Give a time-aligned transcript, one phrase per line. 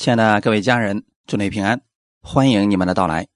[0.00, 1.82] 亲爱的各位家人，祝你平安，
[2.22, 3.28] 欢迎你们的到来。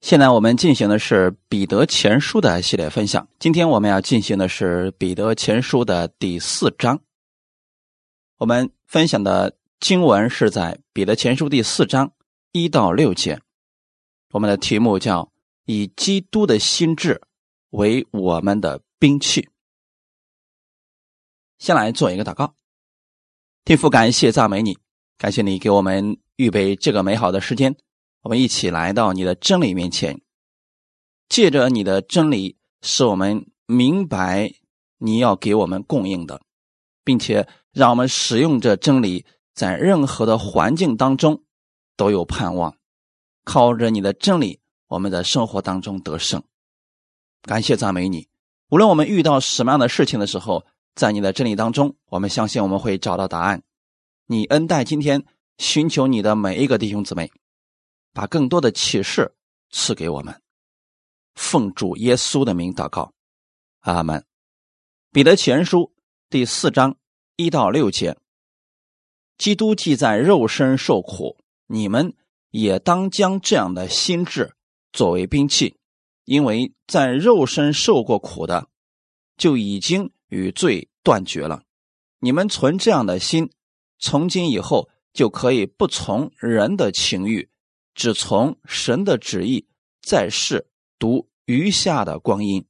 [0.00, 3.26] 现在我们进行的是《彼得前书》的系列分享。
[3.40, 7.00] 今天我们要进行的是《彼得前书》的第四章。
[8.36, 12.12] 我们分享的经文是在《彼得前书》第四章
[12.52, 13.40] 一到六节。
[14.30, 15.32] 我们的题目叫
[15.66, 17.20] “以基督的心智
[17.70, 19.48] 为我们的兵器”。
[21.58, 22.54] 先来做一个祷告，
[23.64, 24.78] 天父，感谢赞美你。
[25.20, 27.76] 感谢你给我们预备这个美好的时间，
[28.22, 30.22] 我们一起来到你的真理面前，
[31.28, 34.50] 借着你的真理，使我们明白
[34.96, 36.40] 你要给我们供应的，
[37.04, 41.42] 并且让我们使用这真理，在任何的环境当中
[41.98, 42.74] 都有盼望。
[43.44, 46.42] 靠着你的真理，我们的生活当中得胜。
[47.42, 48.26] 感谢赞美你，
[48.70, 53.62] 无论我们遇到什么样的事情的时候，在你的真理当中，我们相信我们会找到答案。
[54.32, 55.24] 你恩待今天
[55.58, 57.32] 寻求你的每一个弟兄姊妹，
[58.12, 59.34] 把更多的启示
[59.70, 60.40] 赐给我们。
[61.34, 63.12] 奉主耶稣的名祷告，
[63.80, 64.24] 阿门。
[65.10, 65.92] 彼得前书
[66.28, 66.96] 第四章
[67.34, 68.16] 一到六节：
[69.36, 72.14] 基督既在肉身受苦，你们
[72.52, 74.54] 也当将这样的心智
[74.92, 75.76] 作为兵器，
[76.24, 78.68] 因为在肉身受过苦的，
[79.36, 81.64] 就已经与罪断绝了。
[82.20, 83.50] 你们存这样的心。
[84.00, 87.50] 从今以后就可以不从人的情欲，
[87.94, 89.68] 只从神的旨意，
[90.00, 90.66] 在世
[90.98, 92.64] 读余下的光阴。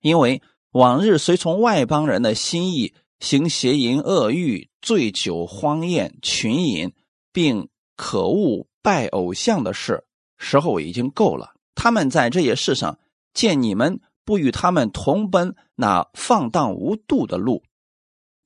[0.00, 6.92] 因为往日随从外邦人的心意，行邪淫、恶欲、醉酒、荒宴、群饮，
[7.32, 10.04] 并可恶拜偶像的事，
[10.38, 11.54] 时候已经够了。
[11.74, 12.98] 他们在这些事上
[13.34, 17.62] 见你们不与他们同奔那放荡无度的路，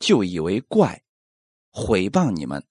[0.00, 1.02] 就以为怪。
[1.78, 2.64] 毁谤你们，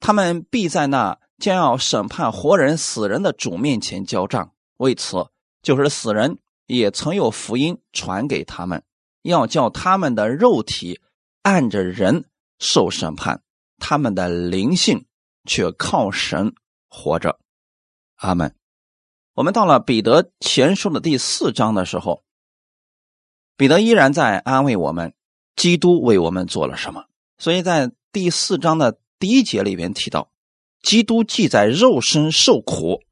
[0.00, 4.54] 他们必在那将要审判活人死人的主面前交账。
[4.78, 5.26] 为此，
[5.60, 8.82] 就是死人也曾有福音传给他们，
[9.20, 11.02] 要叫他们的肉体
[11.42, 12.24] 按着人
[12.58, 13.42] 受审判，
[13.76, 15.04] 他们的灵性
[15.44, 16.54] 却靠神
[16.88, 17.38] 活着。
[18.14, 18.56] 阿门。
[19.34, 22.24] 我们到了彼得前书的第四章的时候，
[23.58, 25.12] 彼得依然在安慰我们：
[25.56, 27.04] 基督为我们做了什么。
[27.42, 30.30] 所以在第四章的第一节里边提到，
[30.80, 33.02] 基督既在肉身受苦，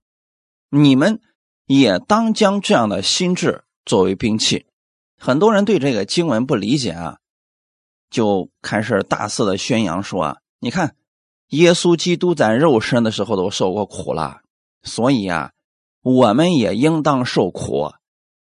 [0.68, 1.20] 你们
[1.66, 4.66] 也当将这样的心智作为兵器。
[5.18, 7.18] 很多人对这个经文不理解啊，
[8.08, 10.94] 就开始大肆的宣扬说啊，你看，
[11.48, 14.42] 耶稣基督在肉身的时候都受过苦了，
[14.84, 15.50] 所以啊，
[16.02, 17.90] 我们也应当受苦。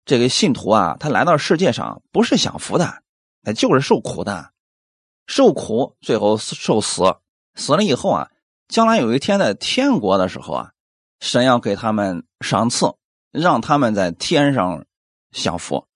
[0.04, 3.02] 这个信徒啊，他来到世界上不是享福的，
[3.42, 4.53] 那就是受苦的。
[5.26, 7.02] 受苦，最后受死，
[7.54, 8.30] 死了以后啊，
[8.68, 10.72] 将来有一天在天国的时候啊，
[11.20, 12.94] 神要给他们赏赐，
[13.30, 14.84] 让他们在天上
[15.32, 15.86] 享福。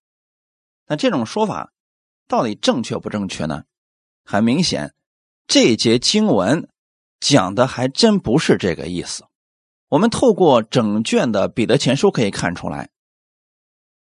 [0.86, 1.72] 那这种说法
[2.26, 3.64] 到底正确不正确呢？
[4.24, 4.94] 很明显，
[5.46, 6.68] 这节经文
[7.20, 9.24] 讲的还真不是这个意思。
[9.88, 12.90] 我们透过整卷的彼得前书可以看出来，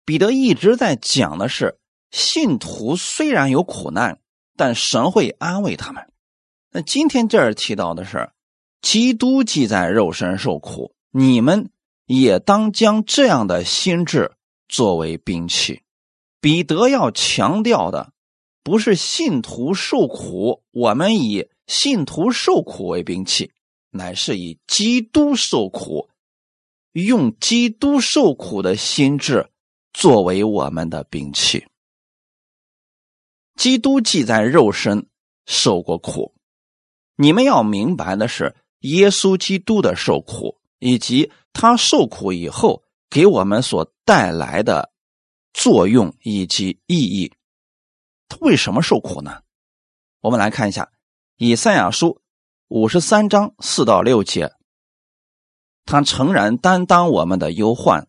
[0.04, 1.78] 彼得一直在讲的是
[2.10, 4.20] 信徒虽然有苦难。
[4.56, 6.10] 但神会安慰他们。
[6.70, 8.30] 那今天这儿提到的是，
[8.82, 11.70] 基督既在肉身受苦，你们
[12.06, 14.32] 也当将这样的心智
[14.68, 15.82] 作为兵器。
[16.40, 18.12] 彼得要强调的，
[18.62, 23.52] 不是信徒受苦，我们以信徒受苦为兵器，
[23.90, 26.08] 乃是以基督受苦，
[26.92, 29.50] 用基督受苦的心智
[29.92, 31.66] 作为我们的兵器。
[33.56, 35.08] 基督既在肉身
[35.46, 36.34] 受过苦，
[37.16, 44.92] 你们要明白的是，耶稣基督的受苦以及他受苦以后给我们所带来的
[45.54, 47.32] 作用以及意义。
[48.28, 49.40] 他为什么受苦呢？
[50.20, 50.84] 我们来看一下
[51.36, 52.08] 《以赛亚书》
[52.68, 54.52] 五十三章四到六节。
[55.84, 58.09] 他诚然担当我们的忧患，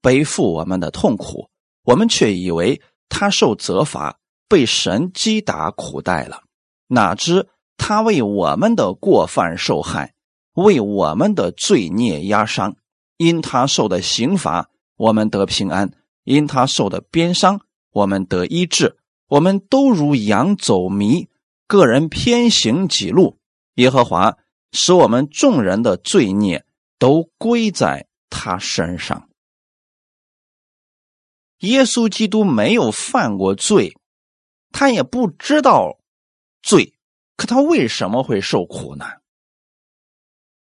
[0.00, 1.48] 背负我们的痛苦，
[1.84, 4.18] 我们却以为他受责罚。
[4.52, 6.42] 被神击打苦待了，
[6.88, 10.12] 哪知他为我们的过犯受害，
[10.52, 12.76] 为我们的罪孽压伤。
[13.16, 15.88] 因他受的刑罚，我们得平安；
[16.24, 17.62] 因他受的鞭伤，
[17.92, 18.98] 我们得医治。
[19.28, 21.30] 我们都如羊走迷，
[21.66, 23.38] 个人偏行己路。
[23.76, 24.36] 耶和华
[24.72, 26.66] 使我们众人的罪孽
[26.98, 29.30] 都归在他身上。
[31.60, 33.96] 耶稣基督没有犯过罪。
[34.72, 35.98] 他也不知道
[36.62, 36.94] 罪，
[37.36, 39.06] 可他为什么会受苦呢？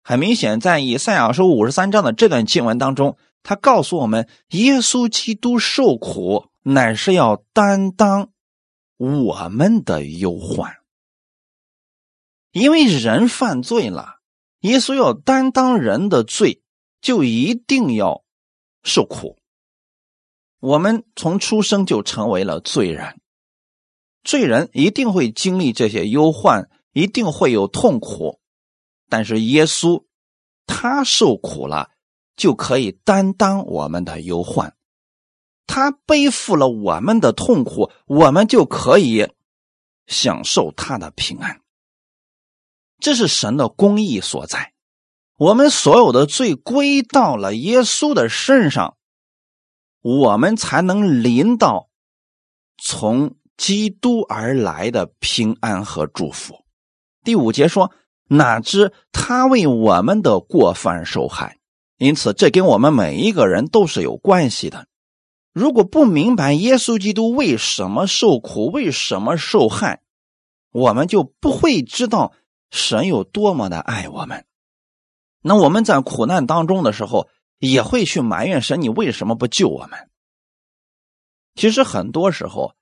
[0.04, 8.30] 很明显，在以赛亚书五十三章的这段经文当中，他告诉我们，耶稣基督受苦乃是要担当
[8.98, 10.78] 我们的忧患，
[12.52, 14.20] 因为人犯罪了，
[14.60, 16.62] 耶稣要担当人的罪，
[17.02, 18.24] 就一定要
[18.84, 19.38] 受苦。
[20.60, 23.22] 我们从出生就成为了罪人，
[24.24, 28.40] 罪人一定会经历这些忧患，一定会有痛苦。
[29.10, 30.06] 但是耶稣，
[30.66, 31.92] 他受苦了，
[32.36, 34.72] 就可以担当我们的忧患；
[35.68, 39.30] 他背负了我们的痛苦，我们就可以
[40.08, 41.62] 享受他的平安。
[43.00, 44.74] 这是神的公义所在。
[45.36, 48.96] 我们所有的罪归到了耶稣的身上，
[50.02, 51.90] 我们才能临到
[52.78, 56.64] 从基督而来的平安和祝福。
[57.24, 57.92] 第五节说。
[58.30, 61.60] 哪知他为我们的过犯受害，
[61.98, 64.88] 因此这跟我们每一个人都是有关系的。
[65.52, 70.02] 如果不明白耶稣基督为什么受苦、为什么受害，
[70.72, 72.34] 我们就不会知道
[72.72, 74.46] 神有多么的爱我们。
[75.42, 77.28] 那我们在苦难当中的时候，
[77.60, 80.10] 也会去埋怨神：你为什么不救我们？
[81.56, 82.74] 其实很多时候，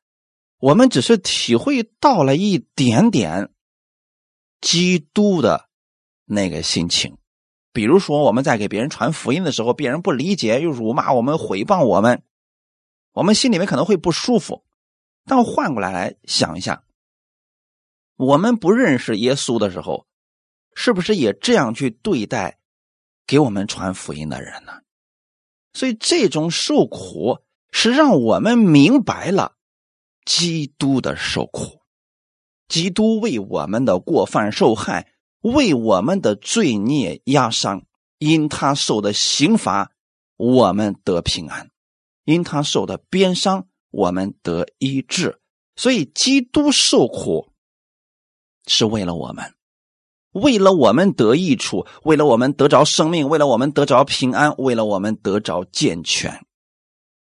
[0.62, 3.50] 我们只是体会到了一点点。
[4.62, 5.68] 基督的
[6.24, 7.18] 那个心情，
[7.74, 12.22] 比如说我们在给别人传福音的时候，别人不理解，又辱骂我们、诽谤我们，
[13.12, 14.63] 我们心里面可能会不舒服。
[15.25, 16.84] 但换过来来想一下，
[18.18, 20.06] 我们不认识耶稣的时候，
[20.75, 22.60] 是不是也这样去对待
[23.25, 24.74] 给我们传福音的人呢？
[25.74, 27.40] 所以这种受苦
[27.72, 29.56] 是让我们明白了
[30.26, 31.82] 基督的受苦。
[32.68, 37.84] 基督为我们的过犯受害，为我们的罪孽压伤，
[38.18, 39.92] 因他受的刑罚，
[40.38, 41.68] 我们得平安；
[42.24, 45.40] 因他受的鞭伤，我们得医治。
[45.76, 47.52] 所以，基督受苦
[48.68, 49.54] 是为了我们，
[50.32, 56.46] 为了我们得益处，为了我们得着生命，为了我们得着平安，为了我们得着健全。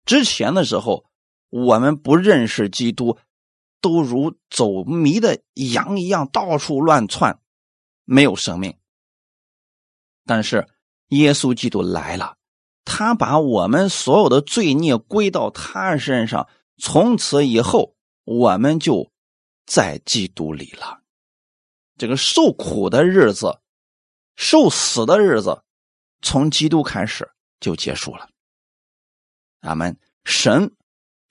[0.05, 1.05] 之前的时候，
[1.51, 3.19] 我们不认识基督。
[3.83, 7.39] 都如走迷的羊一样到处乱窜，
[8.05, 8.77] 没有生命。
[10.23, 10.67] 但是
[11.07, 12.37] 耶稣基督来了，
[12.85, 19.11] 他把我们所有的罪孽归到他身上，从此以后我们就
[19.65, 21.01] 在基督里了。
[21.97, 23.61] 这个受苦的日子、
[24.35, 25.63] 受死的日子，
[26.21, 28.29] 从基督开始就结束了。
[29.61, 29.97] 阿门。
[30.23, 30.71] 神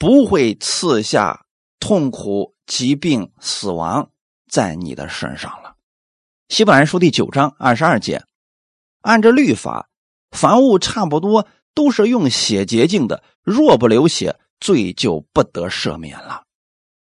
[0.01, 1.47] 不会赐下。
[1.79, 4.13] 痛苦、疾病、死亡
[4.51, 5.77] 在你的身上了。
[6.51, 8.23] 希伯来书第九章二十二节，
[9.01, 9.89] 按照律法，
[10.31, 16.45] 凡物差不多都是用血洁净的，若不流血，罪就不得赦免了。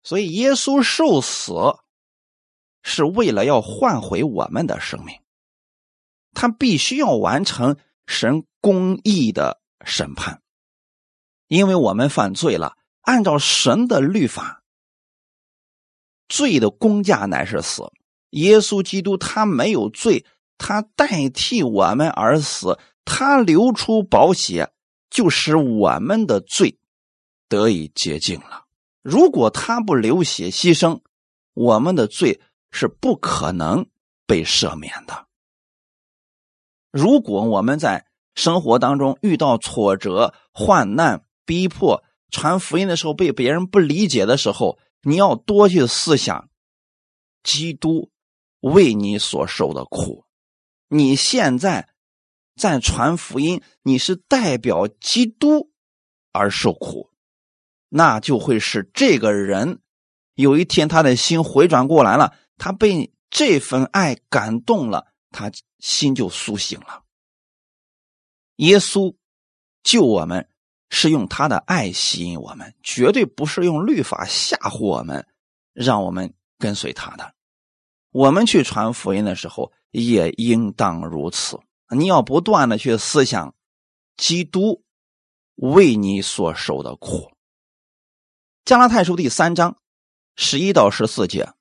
[0.03, 1.53] 所以，耶稣受死
[2.83, 5.15] 是为了要换回我们的生命，
[6.33, 7.77] 他必须要完成
[8.07, 10.41] 神公义的审判，
[11.55, 12.77] 因为我们犯罪了。
[13.03, 14.63] 按照神的律法，
[16.29, 17.93] 罪的公价乃是死。
[18.31, 20.27] 耶稣基督他没有罪，
[20.59, 24.73] 他代替我们而死，他流出宝血，
[25.11, 26.79] 就使我们的罪
[27.49, 28.65] 得以洁净了。
[29.03, 31.03] 如果他不流血牺牲，
[31.53, 32.41] 我们的罪
[32.73, 33.87] 是不可能
[34.27, 35.27] 被赦免的。
[36.91, 46.49] 如果我们在生活当中遇到挫折、患难、逼迫，传福音的时候被别人不理解的时候，你要多去思想，
[47.43, 48.11] 基督
[48.61, 50.25] 为你所受的苦。
[50.89, 51.89] 你现在
[52.57, 55.71] 在传福音，你是代表基督
[56.33, 57.11] 而受苦，
[57.89, 59.81] 那就会使这个人
[60.35, 67.03] 有一天他的心回转过来了，他被这份爱感动了，他心就苏醒了。
[68.57, 69.15] 耶稣
[69.83, 70.49] 救我们。
[70.91, 75.27] 是用他的爱吸引我们，绝对不是用律法吓唬我们，
[75.73, 77.35] 让我们跟随他的。
[78.11, 81.59] 我们去传福音的时候，也应当如此。
[81.91, 83.55] 你要不断的去思想，
[84.17, 84.85] 基督
[85.57, 87.31] 为你所受的苦。
[88.65, 89.77] 加拉太书第三章
[90.37, 91.53] 十一到十四节，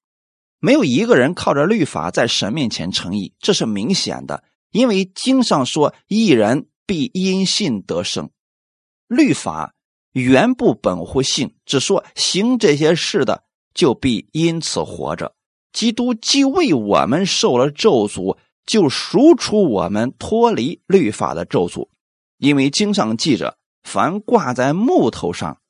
[0.59, 8.29] 没有一个人靠着律法在神面前称义，这是明显的，因为经上说，一人必因信得生。
[9.13, 9.73] 律法
[10.11, 13.43] 原不本乎信，只说行这些事的
[13.73, 15.35] 就必因此活着。
[15.71, 21.89] 基督既为我们受了咒诅，就赎出我们脱离律法的咒诅。
[22.37, 25.61] 因为经上记着，凡挂在木头上，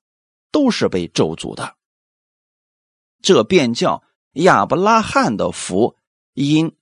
[0.52, 1.76] 都是被咒诅的。
[3.22, 5.96] 这便叫亚伯拉罕的福，
[6.34, 6.76] 因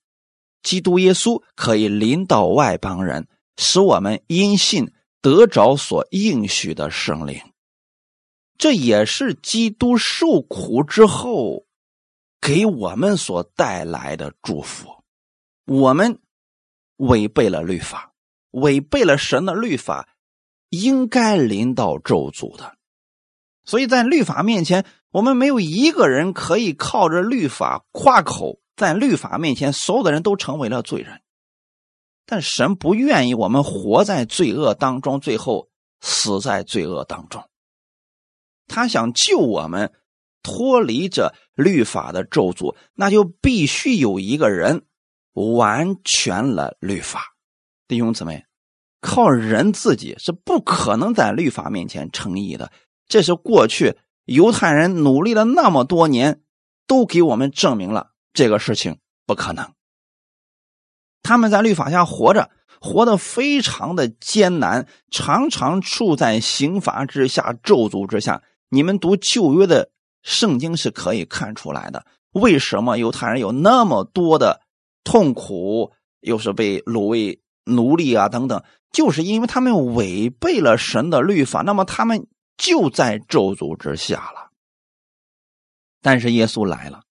[0.64, 3.28] 基督耶稣可以临到外邦人，
[3.58, 4.92] 使我们因信
[5.22, 7.40] 得着所应许的圣灵。
[8.58, 11.66] 这也是基督受苦之后。
[12.44, 14.88] 给我们所带来的祝福，
[15.68, 16.18] 我们
[16.98, 18.14] 违背了律法，
[18.50, 20.10] 违背了神的律法，
[20.70, 22.76] 应该临到咒诅的。
[23.64, 28.60] 所以在律法面前，我们没有一个人可以靠着律法夸口。
[28.76, 31.22] 在律法面前，所有的人都成为了罪人。
[32.26, 37.44] 但神不愿意我们活在罪恶当中，最后死在罪恶当中。
[38.68, 39.92] 他想救我们。
[40.44, 44.88] 脱离这律法的咒诅，那就必须有一个人
[45.34, 47.36] 完全了律法。
[47.88, 48.44] 弟兄姊妹，
[49.02, 52.72] 靠人自己是不可能在律法面前称义的。
[53.08, 56.42] 这是过去犹太人努力了那么多年，
[56.88, 58.98] 都给我们证明了这个事情
[59.28, 59.72] 不可能。
[61.24, 62.50] 他们在律法下活着，
[62.80, 68.42] 活得非常的艰难，常常处在刑罚之下、咒诅之下。
[68.70, 69.92] 你们读旧约的。
[70.24, 74.62] 圣经是可以看出来的，为什么犹太人有那么多的
[75.04, 84.52] 痛苦，又是被掳为奴隶啊等等，就是因为他们违背了神的律法，那么他们就在咒诅之下了。
[86.04, 87.02] 但是耶稣来了，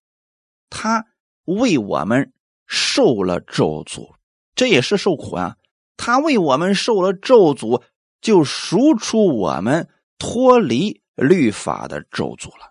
[0.71, 1.07] 他
[1.47, 2.33] 为我们
[2.73, 4.15] 受了咒诅，
[4.55, 5.57] 这也是受苦啊。
[5.97, 7.83] 他为我们受了咒诅，
[8.21, 12.71] 就赎出我们脱离律法的咒诅了。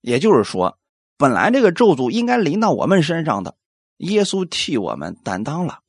[0.00, 0.78] 也就是说，
[1.18, 3.54] 本来这个咒诅应该临到我们身上的，
[3.98, 5.80] 耶稣替我们担当了，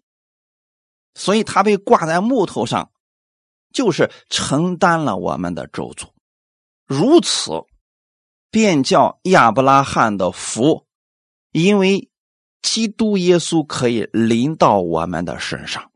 [1.15, 2.91] 所以他被挂在木头上，
[3.71, 6.09] 就是承担了我们的咒诅。
[6.85, 7.63] 如此，
[8.51, 10.85] 便叫亚伯拉罕的福，
[11.53, 12.10] 因为
[12.61, 15.91] 基督耶稣可以临到我们的身上，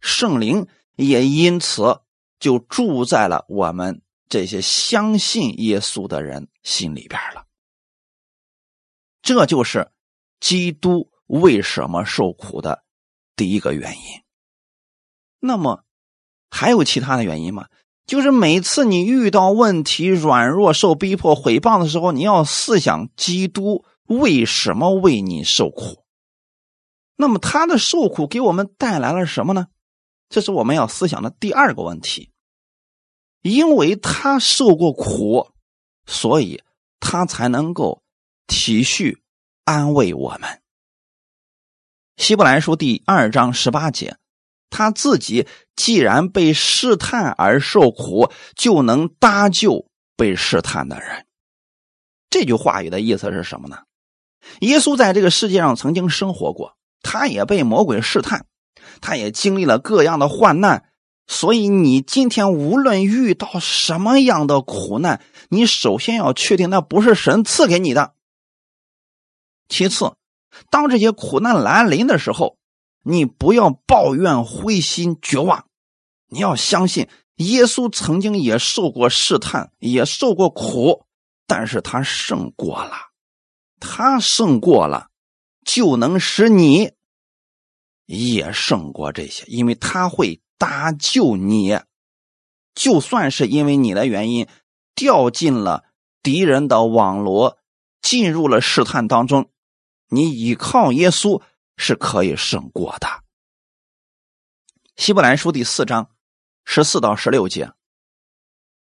[0.00, 2.00] 圣灵也因此
[2.38, 7.44] 就住在了我们这些相信耶稣的人心里边了。
[9.22, 9.90] 这就是
[10.40, 12.84] 基督为什么受苦的
[13.34, 14.22] 第一个原因。
[15.40, 15.84] 那么
[16.50, 17.66] 还有其他的原因吗？
[18.06, 26.05] 就是每次你遇到问题、软弱、受逼迫、毁谤的时候，你要思想基督为什么为你受苦。
[27.16, 29.66] 那么他的受苦给我们带来了什么呢？
[30.28, 32.30] 这是我们要思想的第二个问题。
[33.42, 35.52] 因为他受过苦，
[36.06, 36.62] 所以
[37.00, 38.02] 他才能够。
[38.48, 39.18] 体恤、
[39.64, 40.62] 安慰我们。
[42.16, 44.18] 希伯来书第二章十八节，
[44.70, 51.26] 他自己既然被试探而受苦，就能搭救被试探的人。
[52.30, 53.82] 这句话语的意思是什么呢？
[54.60, 58.46] 耶稣在这个世界上曾经生活过，他也被魔鬼试探，
[59.00, 60.84] 他也经历了各样的患难。
[61.28, 68.14] 所以，你今天无论遇到什么样的苦难，你首先要确定那不是神赐给你的。
[69.68, 70.14] 其次，
[70.70, 72.56] 当这些苦难来临的时候，
[73.02, 75.66] 你不要抱怨、灰心、绝望，
[76.28, 81.06] 你要相信耶稣曾经也受过试探，也受过苦，
[81.48, 82.92] 但是他胜过了，
[83.80, 85.08] 他胜过了，
[85.66, 86.92] 就能使你
[88.06, 91.78] 也胜过这些，因为他会搭救你。
[92.74, 94.46] 就算是因为你的原因
[94.94, 95.84] 掉进了
[96.22, 97.58] 敌人的网罗，
[98.00, 99.50] 进入了试探当中。
[100.08, 101.42] 你依靠耶稣
[101.76, 103.08] 是可以胜过的。
[104.94, 106.10] 希伯来书第四章
[106.64, 107.72] 十四到十六节，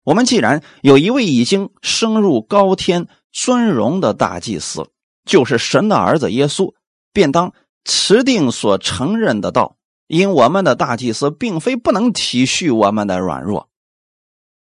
[0.03, 4.91] 我们既然有一位已经升入高天尊荣的大祭司，
[5.31, 6.75] 就是神的儿子耶稣，
[7.13, 9.77] 便当持定所承认的道。
[10.09, 13.69] 因我们的大祭司并非不能体恤我们的软弱，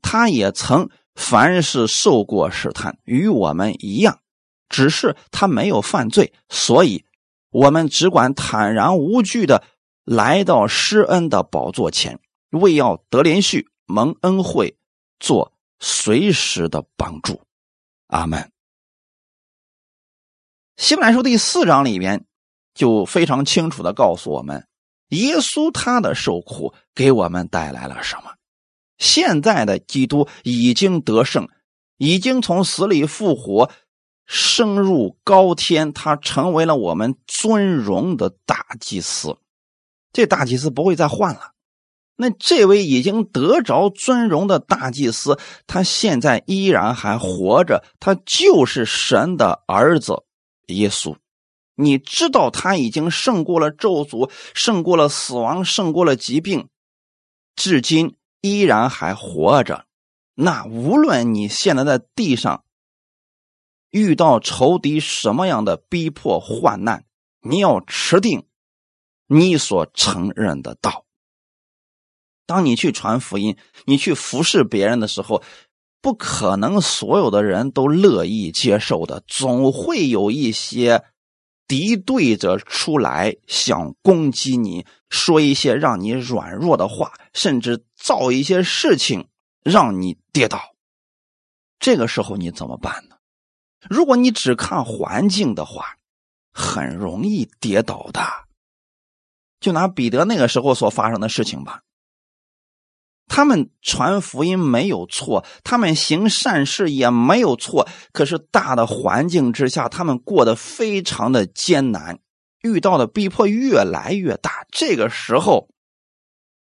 [0.01, 4.17] 他也曾凡事受过试探，与我们一样。
[4.69, 7.05] 只是他没有犯罪，所以
[7.51, 9.63] 我们只管坦然无惧的
[10.03, 12.19] 来到施恩的宝座前，
[12.49, 14.75] 为要得连续蒙恩惠，
[15.19, 17.39] 做随时的帮助。
[18.07, 18.54] 阿门。
[20.77, 22.25] 希伯来书第四章里边
[22.73, 24.67] 就非常清楚的告诉我们，
[25.09, 28.33] 耶稣他的受苦给我们带来了什么？
[28.97, 31.47] 现在的基督已经得胜，
[31.97, 33.71] 已经从死里复活。
[34.27, 39.37] 升入高天，他成为了我们尊荣的大祭司。
[40.11, 41.51] 这大祭司不会再换了。
[42.17, 50.23] 那这位已经得着尊荣的大祭司，他现在依然还活着，他就是神的儿子
[50.67, 51.17] 耶稣。
[51.75, 56.69] 你知道他已经胜过了咒诅，胜过了死亡，胜过了疾病，
[57.55, 59.85] 至今依然还活着。
[60.35, 62.63] 那无论你现在在地上
[63.89, 67.05] 遇到仇敌什么样的逼迫患难，
[67.41, 68.45] 你要持定
[69.27, 71.05] 你所承认的道。
[72.45, 75.41] 当你去传福音，你去服侍别人的时候，
[76.05, 81.03] 不可能所有的人都乐意接受的，总会有一些
[81.67, 89.29] 敌对者出来想攻击你，说一些让你软弱的话，甚至造一些事情
[89.63, 90.75] 让你跌倒。
[91.79, 93.15] 这个时候你怎么办呢？
[93.89, 95.97] 如果你只看环境的话，
[96.53, 98.21] 很容易跌倒的。
[99.59, 101.81] 就拿彼得那个时候所发生的事情吧。
[103.27, 107.87] 他们传福音没有错，他们行善事也没有错。
[108.11, 112.19] 可是大的环境之下，他们过得非常的艰难，
[112.61, 114.65] 遇到的逼迫越来越大。
[114.71, 115.69] 这个时候，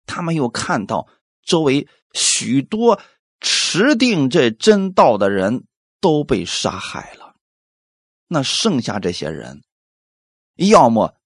[0.06, 1.08] 他们又看到
[1.44, 3.00] 周围许多
[3.40, 5.64] 持定这真道的人
[6.00, 7.34] 都被杀害了，
[8.28, 9.62] 那剩下这些人，
[10.56, 11.16] 要么。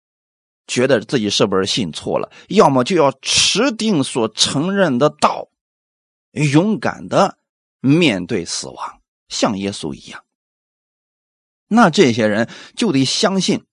[0.67, 2.31] 觉得自己是不是信错了？
[2.49, 5.49] 要么就要持定所承认的道，
[6.33, 7.39] 勇敢的
[7.81, 10.25] 面对死亡，像耶稣一样。
[11.69, 13.65] 那这些人就得相信，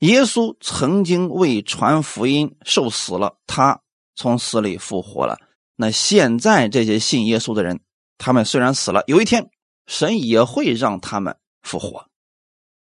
[0.00, 3.82] 耶稣曾经为传福音受死了，他
[4.14, 5.38] 从死里复活了。
[5.76, 7.80] 那现在这些信耶稣的人，
[8.16, 9.50] 他们虽然死了，有一天
[9.86, 12.08] 神也会让他们复活，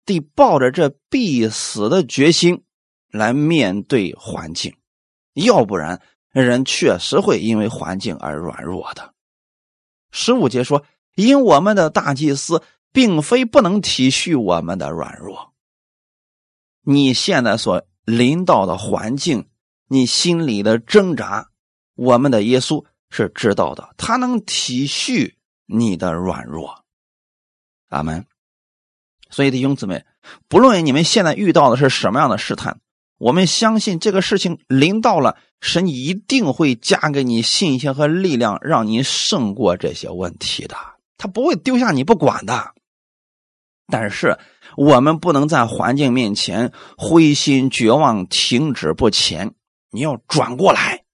[0.05, 2.65] 得抱着这必死的决心。
[3.13, 4.75] 来面对环境，
[5.35, 6.01] 要不然
[6.33, 9.13] 人确实会因为环境而软弱的。
[10.11, 15.53] 十五节说：“因我们的大祭司并非不能体恤我们的软弱。
[16.81, 19.49] 你现在所临到的环境，
[19.89, 21.51] 你心里的挣扎，
[21.95, 25.35] 我们的耶稣是知道的，他能体恤
[25.67, 26.83] 你的软弱。”
[27.91, 28.27] 阿门。
[29.29, 30.07] 所以弟兄姊妹，
[30.49, 32.81] 不论你们现在遇到的是什么样的试探。
[33.23, 40.77] 我们相信这个事情临到了，神一定会加给你信心和力量，让你胜过这些问题的。
[41.17, 42.75] 他不会丢下你不管的。
[43.87, 44.37] 但是
[44.77, 49.55] 我们不能在环境面前灰心绝望、停止不前。
[49.93, 51.05] 你要转过来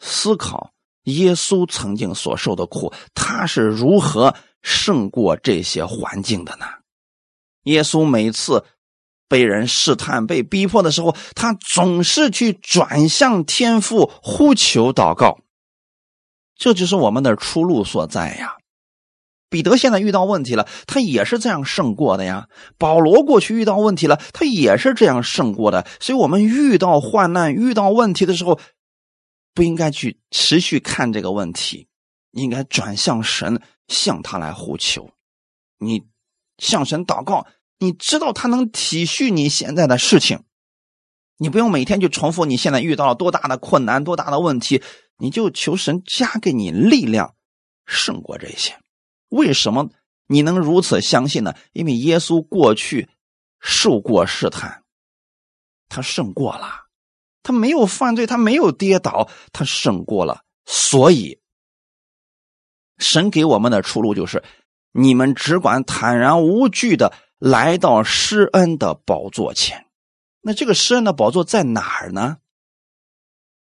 [0.00, 0.72] 思考，
[1.04, 6.66] 耶稣曾经所受的苦，他是如何胜过这些环境的呢？
[7.62, 8.64] 耶稣每次。
[9.30, 15.38] 被人试探、被逼迫的时候，他总是去转向天父呼求祷告，
[16.56, 18.56] 这就是我们的出路所在呀。
[19.48, 22.48] 彼得现在遇到问题了，他也是这样胜过的呀。
[22.76, 25.86] 保罗过去遇到问题了，他也是这样胜过的。
[26.00, 28.58] 所以，我们遇到患难、遇到问题的时候，
[29.54, 31.86] 不应该去持续看这个问题，
[32.32, 35.08] 应该转向神，向他来呼求。
[35.78, 36.02] 你
[36.58, 37.46] 向神祷告。
[37.80, 40.44] 你知道他能体恤你现在的事情，
[41.38, 44.82] 你不用每天就重复你现在遇到了多大的困难、多大的问题，
[45.16, 47.34] 你就求神加给你力量，
[47.86, 48.78] 胜过这些。
[49.30, 49.88] 为什么
[50.26, 51.54] 你能如此相信呢？
[51.72, 53.08] 因为耶稣过去
[53.60, 54.82] 受过试探，
[55.88, 56.86] 他胜过了，
[57.42, 60.42] 他没有犯罪，他没有跌倒，他胜过了。
[60.66, 61.40] 所以，
[62.98, 64.44] 神给我们的出路就是：
[64.92, 67.14] 你们只管坦然无惧的。
[67.40, 69.86] 来到施恩的宝座前，
[70.42, 72.36] 那这个施恩的宝座在哪儿呢？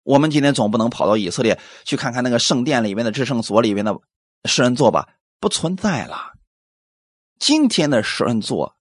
[0.03, 3.99] 我们今天总不能跑到以色列去看看那个圣殿里面的至圣所里面的
[4.45, 5.09] 施恩座吧？
[5.41, 6.35] 不存在了。
[7.39, 8.77] 今天的施恩座，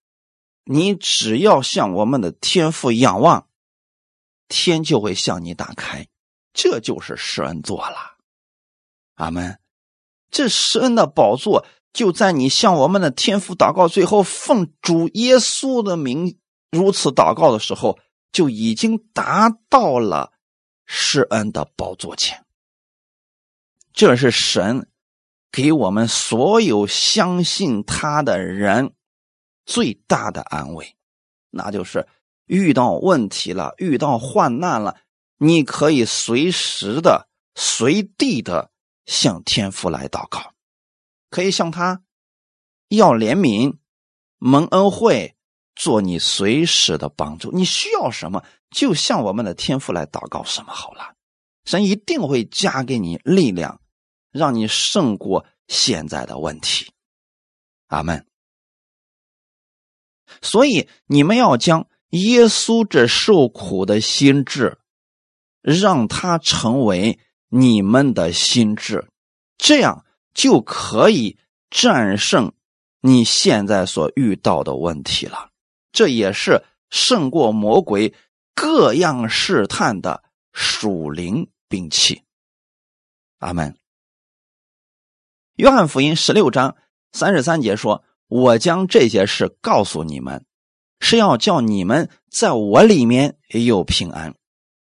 [0.63, 3.49] 你只要向我们的天父仰望，
[4.47, 6.07] 天就会向你打开，
[6.53, 8.19] 这就是施恩座了。
[9.17, 9.59] 阿门。
[10.31, 11.67] 这施恩的宝座。
[11.97, 16.39] 就在你向我们的天父祷告，最后奉主耶稣的名
[16.71, 17.99] 如此祷告的时候，
[18.31, 20.31] 就已经达到了
[20.85, 22.45] 施恩的宝座前。
[23.95, 24.91] 这是神
[25.51, 28.93] 给我们所有相信他的人
[29.65, 30.99] 最大的安慰，
[31.49, 32.07] 那就是
[32.45, 34.99] 遇到问题了、遇到患难了，
[35.39, 38.71] 你可以随时的、随地的
[39.07, 40.53] 向天父来祷告。
[41.37, 42.03] 可以向他
[42.89, 43.77] 要怜悯，
[44.39, 45.37] 蒙恩惠，
[45.75, 47.53] 做你随时的帮助。
[47.53, 51.13] 你需要什么，就向我们的天父来祷告什么好了。
[51.67, 53.83] 神一定会加给你力量，
[54.33, 56.91] 让你胜过现在的问题。
[57.89, 58.27] 阿门。
[60.41, 64.79] 所以你们要将耶稣这受苦的心智，
[65.61, 67.19] 让他成为
[67.51, 69.11] 你们的心智，
[69.59, 70.06] 这样
[70.37, 71.39] 就可以
[71.71, 72.53] 战胜
[73.01, 75.51] 你现在所遇到的问题了。
[75.91, 78.15] 这也是胜过魔鬼
[78.55, 80.23] 各样试探的
[80.53, 82.23] 属灵兵器。
[83.39, 83.77] 阿门。
[85.55, 86.77] 约翰福音十六章
[87.13, 88.05] 三十三节说。
[88.29, 90.45] 我将这些事告诉你们，
[90.99, 94.35] 是要叫你们在我里面有平安。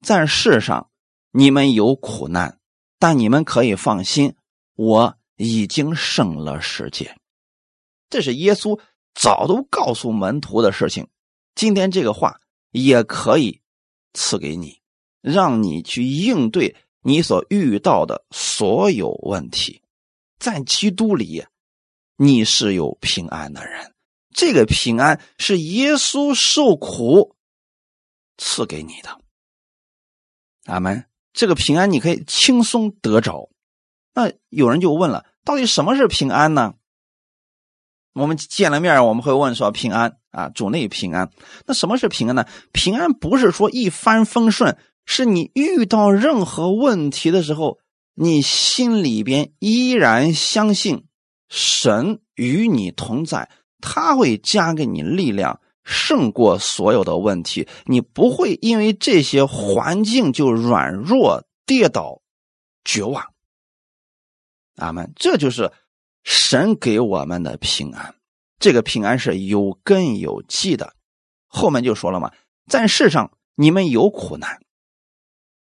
[0.04, 0.90] 在世上
[1.30, 2.58] 你们有苦难，
[2.98, 4.34] 但你们可以放心，
[4.74, 7.16] 我已经胜了世界。
[8.10, 8.78] 这是耶稣
[9.14, 11.08] 早都告诉门徒的事情。
[11.54, 13.62] 今天这个话也可以
[14.12, 14.80] 赐给你，
[15.22, 19.80] 让你去应对你所遇到的所有问题，
[20.38, 21.46] 在基督里。
[22.20, 23.94] 你是有平安的人，
[24.34, 27.36] 这个平安是耶稣受苦
[28.36, 29.20] 赐给你的。
[30.64, 31.04] 阿门。
[31.32, 33.48] 这个平安你可以轻松得着。
[34.18, 36.74] 那有人就问了，到底什么是平安呢？
[38.14, 41.30] 我们见了面，我们会问说平安啊，主内平安。
[41.66, 42.44] 那什么是平安呢？
[42.72, 44.76] 平安不是说一帆风顺，
[45.06, 47.78] 是你遇到任何问题的时候，
[48.16, 51.04] 你心里边依然相信。
[51.48, 53.48] 神与你同在，
[53.80, 57.68] 他会加给你力量，胜过所有的问题。
[57.84, 62.20] 你不会因为这些环境就软弱、跌倒、
[62.84, 63.24] 绝望。
[64.78, 65.12] 阿门。
[65.16, 65.70] 这就是
[66.24, 68.14] 神给我们的平安。
[68.58, 70.94] 这个平安是有根有基的。
[71.46, 72.30] 后面就说了嘛，
[72.68, 74.60] 在世上你们有苦难，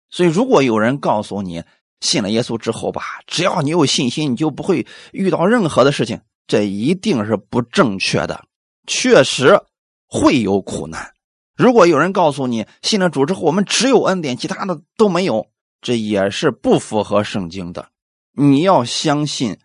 [0.10, 1.64] 所以如果有人告诉你，
[2.00, 6.22] 信了耶稣之后吧，只要你有信心，你就不会遇到任何的事情。
[6.48, 8.46] 这一定是不正确的，
[8.88, 9.60] 确实
[10.08, 11.14] 会有苦难。
[11.56, 15.48] 如果有人告诉你信了主之后，我们只有恩典，其他的都没有，
[15.82, 17.90] 这也是不符合圣经的。
[18.36, 19.58] 你要相信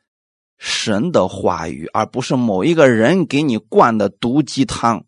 [0.57, 5.05] 神的话语，而不是某一个人给你灌的毒鸡汤。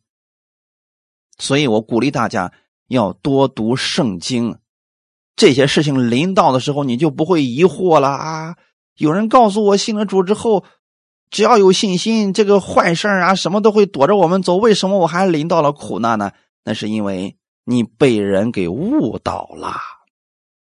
[1.38, 2.52] 所以我鼓励大家
[2.88, 4.58] 要多读圣经。
[5.34, 8.56] 这些事情临到的时候，你就不会疑惑了啊！
[8.96, 10.64] 有人告诉我信了主之后，
[11.30, 14.56] 只要有信心，这个坏事啊什么都会躲着我们走。
[14.56, 16.32] 为什么我还临到了苦难呢？
[16.64, 19.74] 那是因为你被人给误导了。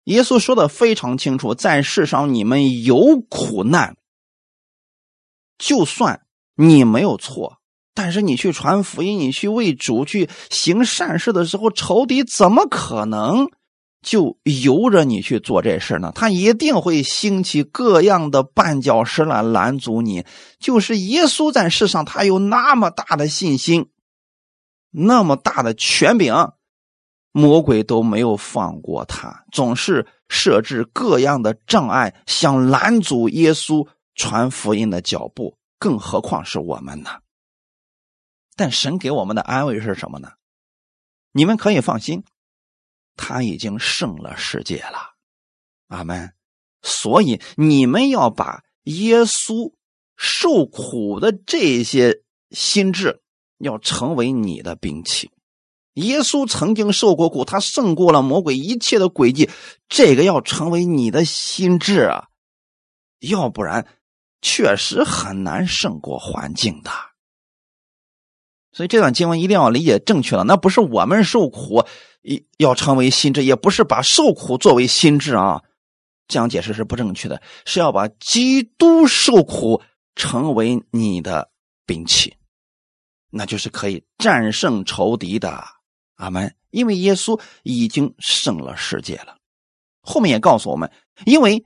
[0.05, 3.97] 耶稣说的非常清楚，在世上你们有苦难，
[5.59, 6.23] 就算
[6.57, 7.59] 你没有错，
[7.95, 13.49] 但是你去传福音，你去为主去行善事的时候，仇敌怎么可能？
[14.03, 20.25] 就由着你去做这事呢，他一定会兴起各样的绊脚石来拦阻你。
[20.59, 23.91] 就是耶稣在世上，他有那么大的信心，
[24.91, 26.35] 那么大的权柄，
[27.33, 35.57] 魔鬼都没有放过他，总是设置各样的障碍，想拦阻耶稣传福音的脚步。
[35.79, 37.21] 更何况是我们呢？
[38.57, 40.33] 但神给我们的安慰是什么呢？
[41.33, 42.25] 你们可以放心。
[43.17, 45.15] 他已经胜了世界了，
[45.89, 46.33] 阿门。
[46.83, 49.75] 所以你们要把耶稣
[50.17, 53.23] 受苦的这些心智，
[53.59, 55.31] 要成为你的兵器。
[56.01, 59.49] 耶稣曾经受过苦，他胜过了魔鬼一切的诡计，
[59.89, 62.29] 这个要成为你的心智啊，
[63.21, 63.87] 要不然
[64.43, 66.91] 确实很难胜过环境的。
[68.73, 71.85] 所以这段经文一定要理解正确了，那不是我们受苦。
[72.59, 75.63] 要成为心智，也不是把受苦作为心智啊，
[76.29, 77.41] 这样解释是不正确的。
[77.65, 79.81] 是要把基督受苦
[80.15, 81.51] 成为你的
[81.87, 82.37] 兵器，
[83.31, 85.65] 那就是可以战胜仇敌的。
[86.21, 86.55] 阿门。
[86.71, 89.37] 因为耶稣已经胜了世界了。
[90.03, 90.93] 后面也告诉我们，
[91.27, 91.65] 因为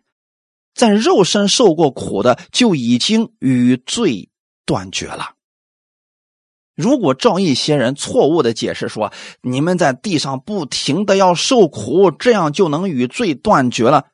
[0.75, 4.31] 在肉身受过苦的，就已经与罪
[4.64, 5.33] 断绝了。
[6.75, 9.12] 如果照一些人错误的解释说，
[9.43, 14.07] 你们在地上不停的要受苦，这样就能与罪断绝了。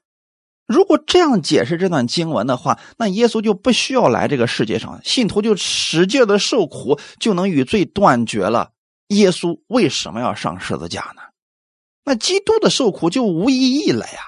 [0.67, 8.73] 如果这样解释这段经文的话，那耶稣就不需要来这个世界上，信徒就使劲的受苦就能与罪断绝了。
[9.11, 11.23] 耶稣为什么要上十字架呢？
[12.05, 14.19] 那基督的受苦就无意义了呀。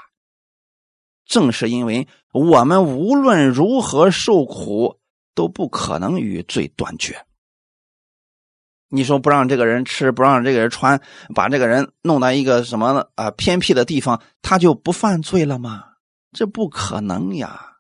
[1.25, 5.01] 正是因为我们无论如何受苦，
[5.35, 7.25] 都不可能与罪断绝。
[8.89, 11.01] 你说不让这个人吃，不让这个人穿，
[11.35, 15.85] 把这个人弄到一个什么啊偏僻的地方，他就不犯罪了吗？
[16.33, 17.72] 这不可能呀！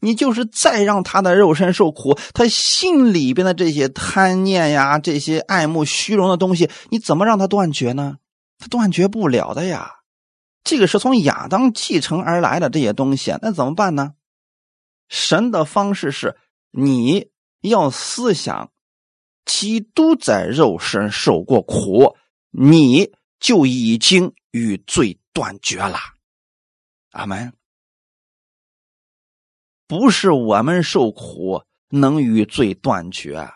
[0.00, 8.18] 你就是再让他的肉身受苦，他心里边的这些贪念呀，这些爱慕虚荣的东西，你怎么让他断绝呢？
[8.58, 9.96] 他断绝不了的呀。
[10.64, 14.14] 这个是从亚当继承而来的这些东西，那怎么办呢？
[15.08, 16.36] 神的方式是，
[16.70, 17.30] 你
[17.62, 18.70] 要思想，
[19.44, 22.16] 基督在肉身受过苦，
[22.50, 25.98] 你就已经与罪断绝了。
[27.12, 27.57] 阿门。
[29.88, 33.48] 不是我们受苦能与罪断绝，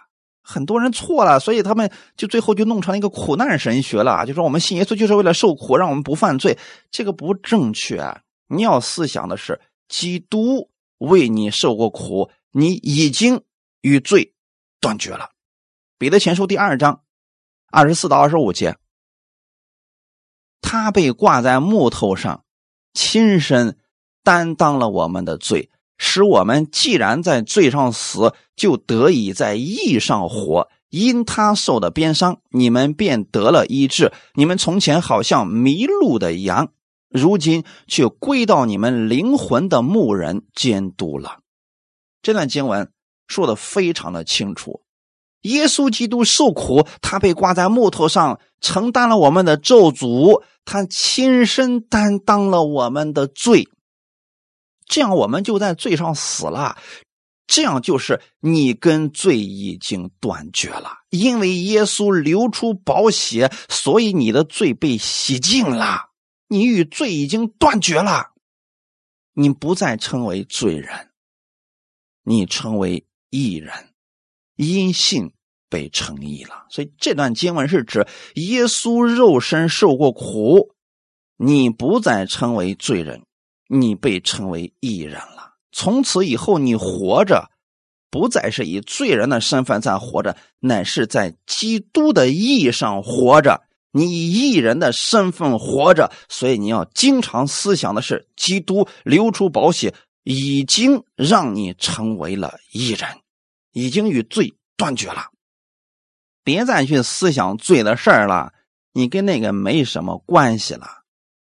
[0.42, 6.58] 很多人错了，所以他们就最后就弄成了一个苦难神学了，就说我们信耶稣就是为了受苦，让我们不犯罪，
[6.90, 8.02] 这个不正确。
[8.48, 13.42] 你要思想的是，基督为你受过苦，你已经
[13.82, 14.34] 与罪
[14.80, 15.30] 断绝了。
[15.98, 17.02] 彼得前书第二章
[17.70, 18.76] 二十四到二十五节，
[20.62, 22.44] 他被挂在木头上，
[22.94, 23.78] 亲身
[24.22, 25.70] 担当了我们的罪。
[26.04, 30.68] 使我们既然在罪上死，就得以在义上活。
[30.90, 34.12] 因他受的鞭伤，你们便得了医治。
[34.34, 36.72] 你们从前好像迷路的羊，
[37.08, 41.38] 如今却归到你们灵魂的牧人监督了。
[42.20, 42.90] 这段经文
[43.28, 44.82] 说的非常的清楚。
[45.42, 53.68] 耶稣基督受苦，他被挂在木头上，承担了我们的咒诅，他亲身担当了我们的罪。
[54.92, 56.76] 这样我们就在罪上死了，
[57.46, 60.98] 这样就是你跟罪已经断绝了。
[61.08, 66.10] 因为耶稣流出宝血，所以你的罪被洗净了，
[66.46, 68.32] 你与罪已经断绝了，
[69.32, 71.08] 你不再称为罪人，
[72.22, 73.72] 你成为义人，
[74.56, 75.32] 因信
[75.70, 76.66] 被称义了。
[76.68, 80.74] 所以这段经文是指耶稣肉身受过苦，
[81.38, 83.24] 你不再称为罪人。
[83.74, 87.50] 你被称为义人了，从此以后你活着，
[88.10, 93.62] 不再是以罪人的身份在活着，乃是在基督的意义上活着。
[93.90, 103.08] 你以义人的身份活着，所以你要经常思想的是，基督流出宝血，已经让你成为了义人，
[103.72, 105.28] 已经与罪断绝了。
[106.44, 108.52] 别再去思想罪的事儿了，
[108.92, 111.01] 你跟那个没什么关系了。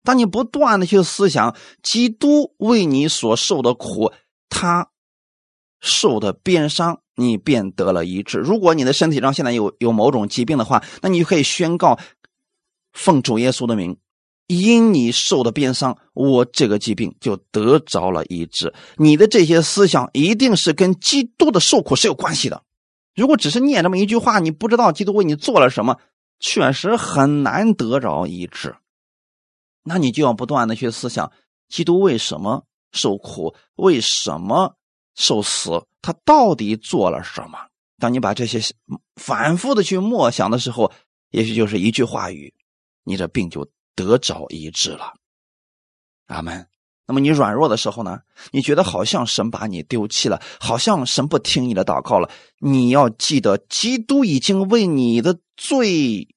[0.04, 4.12] 当你不断的去思想基督为你所受的苦，
[4.50, 4.90] 他
[5.82, 8.38] 受的鞭伤，你便得了医治。
[8.38, 12.00] 如果你的身体上现在有有某种疾病的话，那你就可以宣告
[12.92, 13.98] 奉主耶稣的名，
[14.48, 18.74] 因你受的鞭伤，我这个疾病就得着了医治。
[18.98, 22.64] 你的这些思想一定是跟基督的受苦是有关系的。
[23.16, 25.98] 如果只是念这么一句话，你不知道基督为你做了什么，
[26.40, 28.76] 确实很难得着医治。
[29.90, 31.32] 那你就要不断的去思想，
[31.68, 34.76] 基督为什么受苦，为什么
[35.16, 37.58] 受死，他到底做了什么？
[37.98, 38.62] 当你把这些
[39.16, 40.94] 反复的去默想的时候，
[41.32, 42.54] 也许就是一句话语，
[43.04, 45.16] 你这病就得着医治了。
[46.28, 46.68] 阿门。
[47.08, 48.20] 那么你软弱的时候呢？
[48.52, 52.30] 你觉得好像神把你丢弃了，好像神不听你的祷告了。
[52.60, 56.28] 你要记得，基督已经为你的罪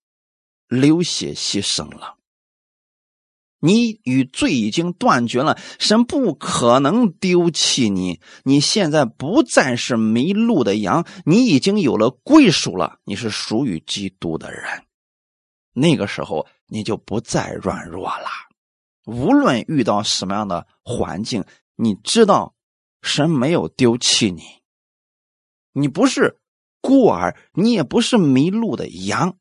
[0.69, 2.17] 流血牺牲了。
[3.65, 8.21] 你与罪已经断绝了，神不可能丢弃你。
[8.43, 14.65] 你现在不再是迷路的羊，你已经有了归属了，你是属于基督的人。
[15.73, 18.27] 那个时候，你就不再软弱了。
[19.07, 21.45] 无论遇到什么样的环境，
[21.77, 22.57] 你知道
[23.01, 24.43] 神没有丢弃你，
[25.73, 26.41] 你不是
[26.81, 29.37] 孤儿，你也不是迷路的羊，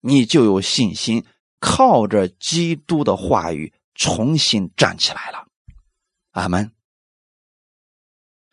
[0.00, 1.24] 你就有信心。
[1.58, 5.46] 靠着基督的话语重新站起来了，
[6.32, 6.72] 阿门。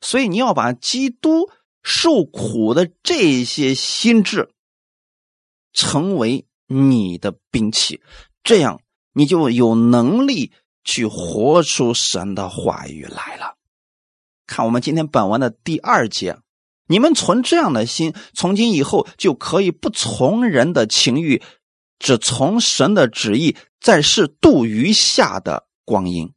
[0.02, 1.50] 所以你要把基督
[1.82, 4.50] 受苦的这些心智
[5.72, 8.02] 成为你的兵器，
[8.44, 8.82] 这样
[9.14, 10.52] 你就有能力
[10.84, 13.58] 去活出神的话语来了。
[14.46, 16.38] 看我们今天本文的第二节，
[16.88, 21.42] 你们存这样的心，从今以后就可以不从人的情欲。
[22.04, 26.34] 只从神的旨意在世度余下的光阴，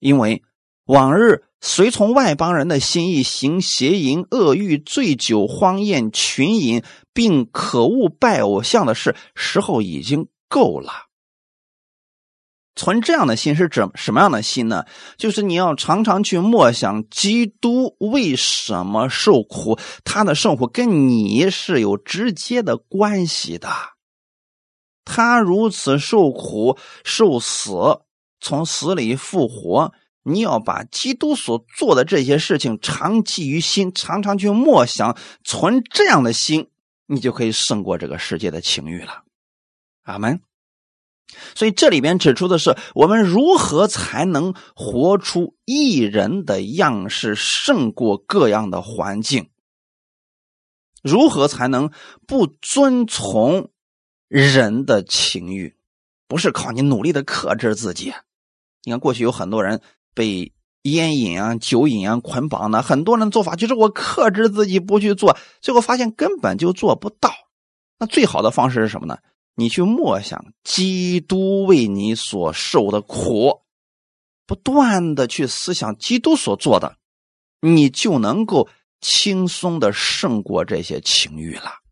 [0.00, 0.42] 因为
[0.86, 10.92] 往日随从外邦人的心意行邪淫、恶欲、醉酒、荒宴、群饮，并可恶拜偶像的事，时候已经够了。
[12.74, 14.84] 存这样的心是指什么样的心呢？
[15.18, 23.68] 就是你要常常去默想，基督为什么受苦，他的受苦跟你是有直接的关系的。
[25.04, 27.72] 他如此受苦、受死，
[28.40, 36.70] 从死里复活，你要把基督所做的这些事情常记于心，常常去默想，存这样的心，
[37.06, 39.24] 你就可以胜过这个世界的情欲了。
[40.04, 40.40] 阿门。
[41.54, 49.50] 所以这里边指出的是，我们如何才能活出一人的样式，胜过各样的环境？
[51.02, 51.90] 如何才能
[52.26, 53.70] 不遵从
[54.28, 55.74] 人的情欲？
[56.26, 58.12] 不是靠你努力的克制自己。
[58.82, 59.80] 你看，过去有很多人
[60.14, 67.30] 被烟瘾啊、酒瘾啊捆绑的，很多人做法就是我克制自己不去做，最后发现根本就做不到。
[67.98, 69.18] 那最好的方式是什么呢？
[69.54, 73.62] 你去默想基督为你所受的苦，
[74.46, 76.96] 不断的去思想基督所做的，
[77.60, 78.68] 你就能够
[79.00, 81.83] 轻松的胜过这些情欲了。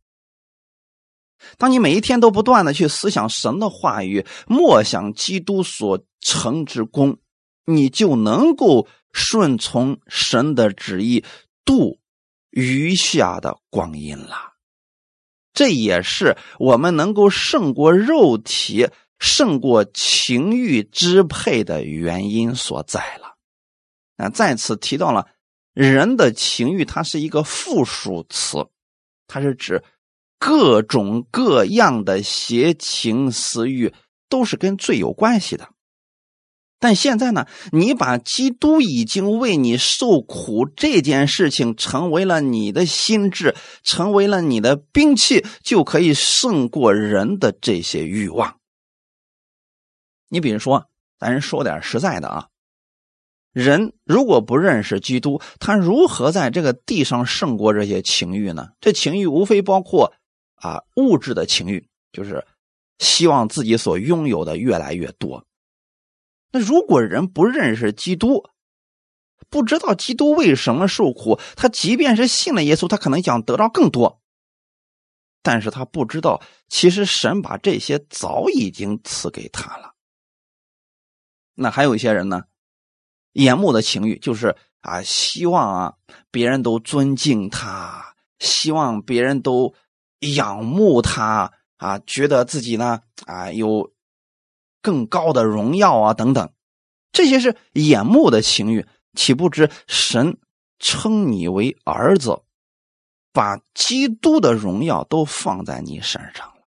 [1.58, 7.18] 当你每一天都不断的去思想神的话语，默想基督所成之功，
[7.64, 11.24] 你就能够顺从神的旨意，
[11.64, 11.98] 度
[12.50, 14.52] 余下的光阴了。
[15.52, 23.36] 这也是我们能够胜过肉体、胜过情欲支配的原因所在了。
[24.16, 25.28] 那再次提到了
[25.74, 28.66] 人的情欲，它是一个复数词，
[29.26, 29.82] 它是指
[30.44, 33.94] 各种各样的邪情私欲，
[34.28, 35.68] 都是跟罪有关系的。
[36.80, 48.56] 但现在呢，你把基督已经为你受苦这件事情成为了你的心智，成为了你的兵器，就可以胜过人的这些欲望。
[50.28, 50.88] 你比如说，
[51.20, 52.48] 咱说点实在的啊，
[53.52, 58.70] 人如果不认识基督，他如何在这个地上胜过这些情欲呢？
[58.80, 60.12] 这情欲无非包括
[60.62, 62.46] 啊物质的情欲，就是
[62.98, 65.44] 希望自己所拥有的越来越多。
[66.52, 68.48] 那如果人不认识基督，
[69.50, 74.22] 不知道基督为什么受苦，他即便是信了耶稣，他可能想得到更多，
[75.42, 79.94] 但是他不知道，其实神把这些早已经赐给他了。
[81.54, 82.44] 那还有一些人呢，
[83.32, 85.94] 眼目的情欲就是啊，希望啊
[86.30, 89.74] 别人都尊敬他，希望别人都
[90.34, 93.92] 仰慕他啊，觉得自己呢啊有。
[94.84, 96.52] 更高的荣耀啊，等等，
[97.12, 100.38] 这些是眼目的情欲，岂不知神
[100.80, 102.42] 称你为儿子，
[103.32, 106.64] 把基督的荣耀都放在你身上了。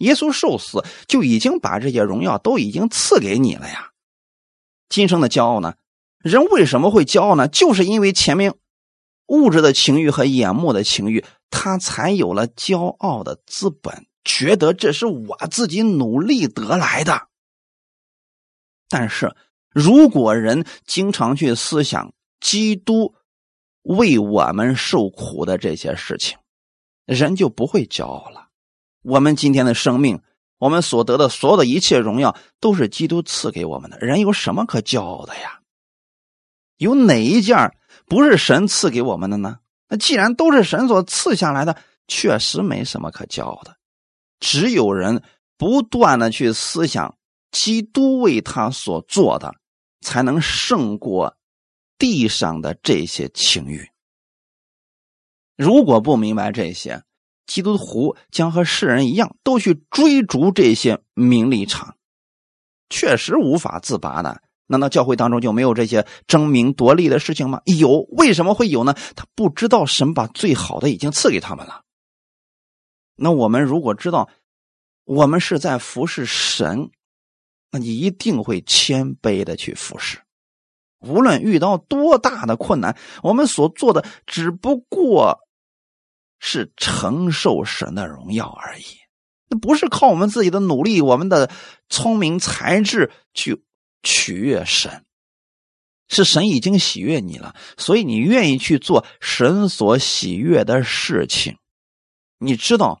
[0.00, 3.92] 耶稣受死就已经把这些荣耀都已经赐给你了呀。
[4.90, 5.76] 今生的骄傲呢？
[6.18, 7.48] 人为什么会骄傲呢？
[7.48, 8.52] 就是因为前面
[9.28, 14.06] 物质的情欲和眼目的情欲，他才有了骄傲的资本。
[14.24, 17.26] 觉得这是我自己努力得来的，
[18.88, 19.34] 但是
[19.68, 23.16] 如果人经常去思想基督
[23.82, 26.38] 为我们受苦的这些事情，
[27.04, 28.48] 人就不会骄傲了。
[29.02, 30.22] 我们今天的生命，
[30.58, 33.98] 我们所得的所有的一切荣耀，都是基督赐给我们的。
[33.98, 35.62] 人有什么可骄傲的呀？
[36.76, 39.58] 有哪一件不是神赐给我们的呢？
[39.92, 41.76] 那既然都是神所赐下来的，
[42.08, 43.76] 确实没什么可骄傲的。
[44.40, 45.22] 只有人
[45.58, 47.18] 不断的去思想
[47.50, 49.54] 基督为他所做的，
[50.00, 51.36] 才能胜过
[51.98, 53.86] 地上的这些情欲。
[55.58, 57.02] 如果不明白这些，
[57.44, 61.98] 基督徒将和世人一样，都去追逐这些名利场，
[62.88, 64.42] 确实无法自拔的。
[64.72, 67.60] 难道教会当中就没有这些争名夺利的事情吗？
[67.66, 68.94] 有，为什么会有呢？
[69.14, 71.82] 他不知道神把最好的已经赐给他们了。
[73.14, 74.28] 那我们如果知道
[75.04, 76.90] 我们是在服侍神，
[77.70, 80.18] 那你一定会谦卑的去服侍。
[81.00, 85.38] 无论遇到多大的困难，我们所做的只不过
[86.38, 88.84] 是承受神的荣耀而已。
[89.48, 91.50] 那不是靠我们自己的努力、我们的
[91.88, 93.62] 聪明才智去
[94.02, 95.04] 取悦神，
[96.08, 101.56] 是神已经喜悦你了，所以你愿意去做神所喜悦的事情。
[102.38, 103.00] 你知道。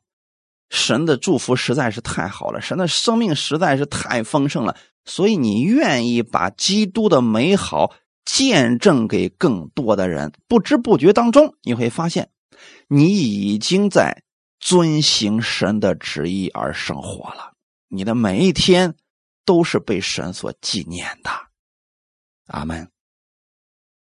[0.74, 4.74] 神的祝福实在是太好了，神的生命实在是太丰盛了，
[5.04, 7.92] 所以你愿意把基督的美好
[8.24, 10.32] 见证给更多的人。
[10.48, 12.30] 不知不觉当中，你会发现，
[12.88, 14.22] 你已经在
[14.60, 17.52] 遵行神的旨意而生活了。
[17.88, 18.94] 你的每一天
[19.44, 21.30] 都是被神所纪念的。
[22.46, 22.88] 阿门。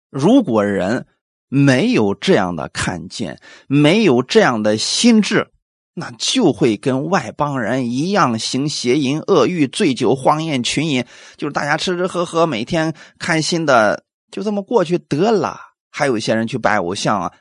[0.10, 1.06] 如果人
[1.50, 5.52] 没有这样的看见，没有这样的心智，
[5.94, 11.06] 那就会跟外邦人一样行邪淫、恶欲、醉酒、荒宴、群饮，
[11.38, 15.60] 就是大家吃吃喝喝，每天开心的就这么过去得了。
[15.90, 17.34] 还有一些人去拜偶像啊，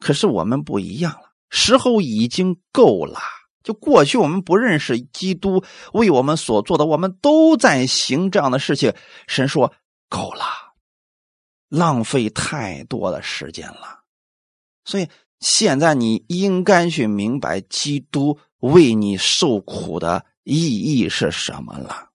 [0.00, 3.20] 可是我们不一样了，时候已经够了。
[3.68, 5.62] 就过去我们不认识基督
[5.92, 8.94] 为我们所做的，我们都在行这样的事情。
[9.26, 9.74] 神说
[10.08, 10.42] 够了，
[11.68, 14.04] 浪费太多的时间了。
[14.86, 15.06] 所以
[15.40, 22.08] 现在你应该去明白基督为你受苦的意义是什么了。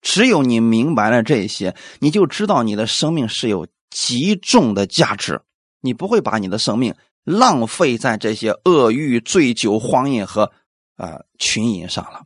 [0.00, 5.42] 只有你明白了这些，你就知道你的生命是有极重的价值，
[5.82, 6.94] 你不会把你的生命。
[7.28, 10.50] 浪费在这些恶欲、醉酒、荒淫和
[10.96, 12.22] 啊群饮上了，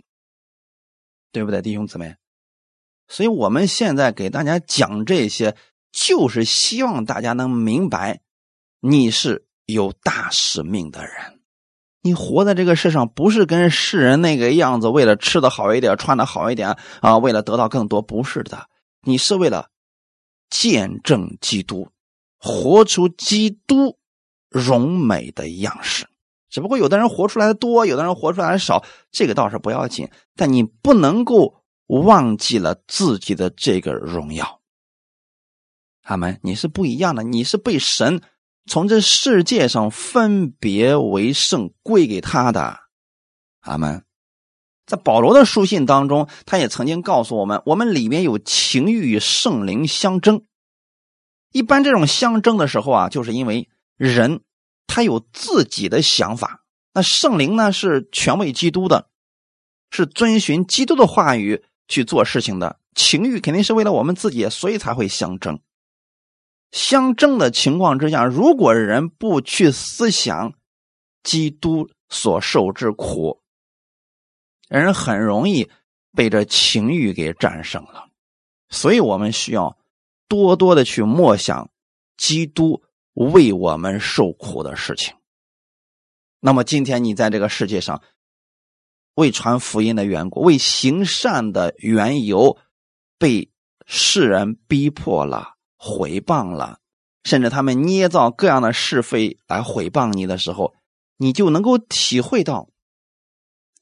[1.32, 2.14] 对不对，弟兄姊妹？
[3.08, 5.56] 所以我们现在给大家讲这些，
[5.90, 8.20] 就是希望大家能明白，
[8.78, 11.40] 你是有大使命的人。
[12.00, 18.68] 你活在这个世上，不是跟世人那个样子，为了吃的好一点、穿的好一点啊，为了得到更多，不是的。
[19.02, 19.68] 你是为了
[20.48, 21.90] 见证基督，
[22.38, 23.98] 活出基督。
[24.52, 26.06] 荣美的样式，
[26.48, 30.10] 只不过有的人活出来的多，有的人活出来的少，这个倒是不要紧。
[30.36, 34.60] 但你不能够忘记了自己的这个荣耀。
[36.02, 38.20] 他们，你是不一样的，你是被神
[38.66, 42.80] 从这世界上分别为圣归给他的。
[43.60, 44.04] 阿门。
[44.84, 50.44] 在保罗的书信当中，他也曾经告诉我们，我们里面有情欲与圣灵相争。
[51.52, 53.68] 一般这种相争的时候啊，就是因为。
[54.02, 54.40] 人
[54.88, 59.08] 他有自己的想法，那圣灵呢是权威基督的，
[59.92, 62.80] 是遵循基督的话语去做事情的。
[62.96, 65.60] 情欲肯定是为了我们自己，所以才会相争。
[66.72, 70.54] 相争的情况之下，如果人不去思想
[71.22, 73.40] 基督所受之苦，
[74.68, 75.70] 人很容易
[76.12, 78.08] 被这情欲给战胜了。
[78.68, 79.78] 所以我们需要
[80.26, 81.70] 多多的去默想
[82.16, 82.82] 基督。
[83.14, 85.14] 为我们受苦的事情。
[86.40, 88.02] 那么今天你在这个世界上，
[89.14, 92.58] 为传福音的缘故，为行善的缘由，
[93.18, 93.50] 被
[93.86, 96.78] 世人逼迫了、毁谤了，
[97.24, 100.74] 甚至他们捏造各样的是非来毁谤你的时候，
[101.18, 102.68] 你就能够体会到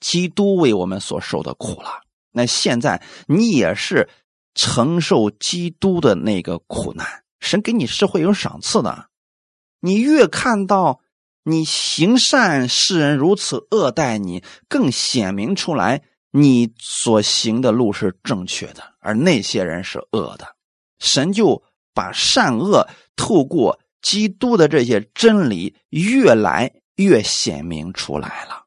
[0.00, 2.02] 基督为我们所受的苦了。
[2.32, 4.08] 那现在你也是
[4.54, 9.09] 承受基督的那个苦难，神给你是会有赏赐的。
[9.80, 11.00] 你越看到
[11.42, 20.56] 你行善，世人如此恶待你，更显明出来你所行的路是正确的，而那些人是恶的。
[20.98, 21.62] 神就
[21.94, 28.66] 把善恶透过基督的这些真理越来越显明出来了。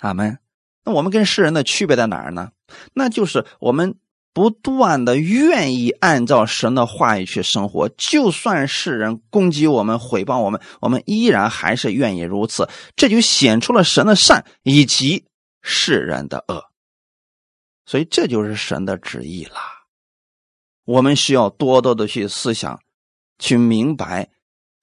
[0.00, 0.38] 阿门。
[0.84, 2.50] 那我们跟世人的区别在哪儿呢？
[2.94, 3.98] 那就是我们。
[4.38, 12.68] 不断的愿意按照神的话语去生活，就算世人攻击我们、毁谤我们，我们依然还是愿意如此。
[12.94, 15.24] 这就显出了神的善以及
[15.60, 16.66] 世人的恶，
[17.84, 19.60] 所以这就是神的旨意啦。
[20.84, 22.80] 我们需要多多的去思想，
[23.40, 24.28] 去明白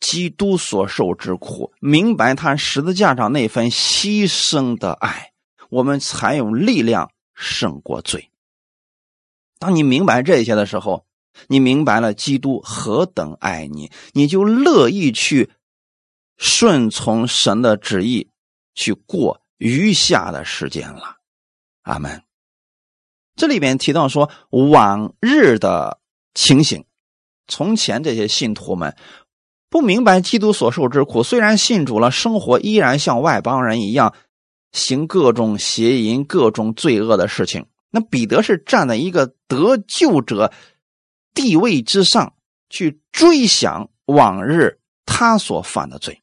[0.02, 5.32] 基督所受之苦，明白他十字架上那份牺牲的爱，
[5.70, 8.30] 我们才有力量胜过罪。
[9.60, 11.06] 当你明白这些的时候，
[11.48, 15.52] 你明白了基督何等爱你，你就乐意去
[16.38, 18.30] 顺从神的旨意，
[18.74, 21.18] 去过余下的时间了。
[21.84, 22.24] 阿门。
[23.36, 26.00] 这里边提到说往日的
[26.34, 26.86] 情形，
[27.48, 28.96] 从前这些信徒们
[29.70, 34.16] 不明白基督所受之苦，虽然信主了，生活依然像外邦人一样，
[34.72, 37.66] 行各种邪淫、各种罪恶的事情。
[37.96, 40.52] 那彼得是站在一个得救者
[41.34, 42.34] 地位之上
[42.70, 46.22] 去追想往日他所犯的罪。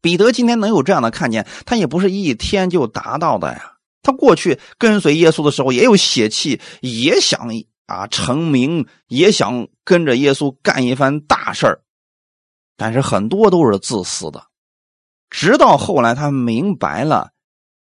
[0.00, 3.78] 彼得今天能有这样的看见，他也不是一天就达到的呀。
[4.00, 7.48] 他过去跟随耶稣的时候也有血气，也想
[7.86, 11.82] 啊成名，也想跟着耶稣干一番大事儿，
[12.76, 14.46] 但是很多都是自私的。
[15.30, 17.32] 直到后来他明白了，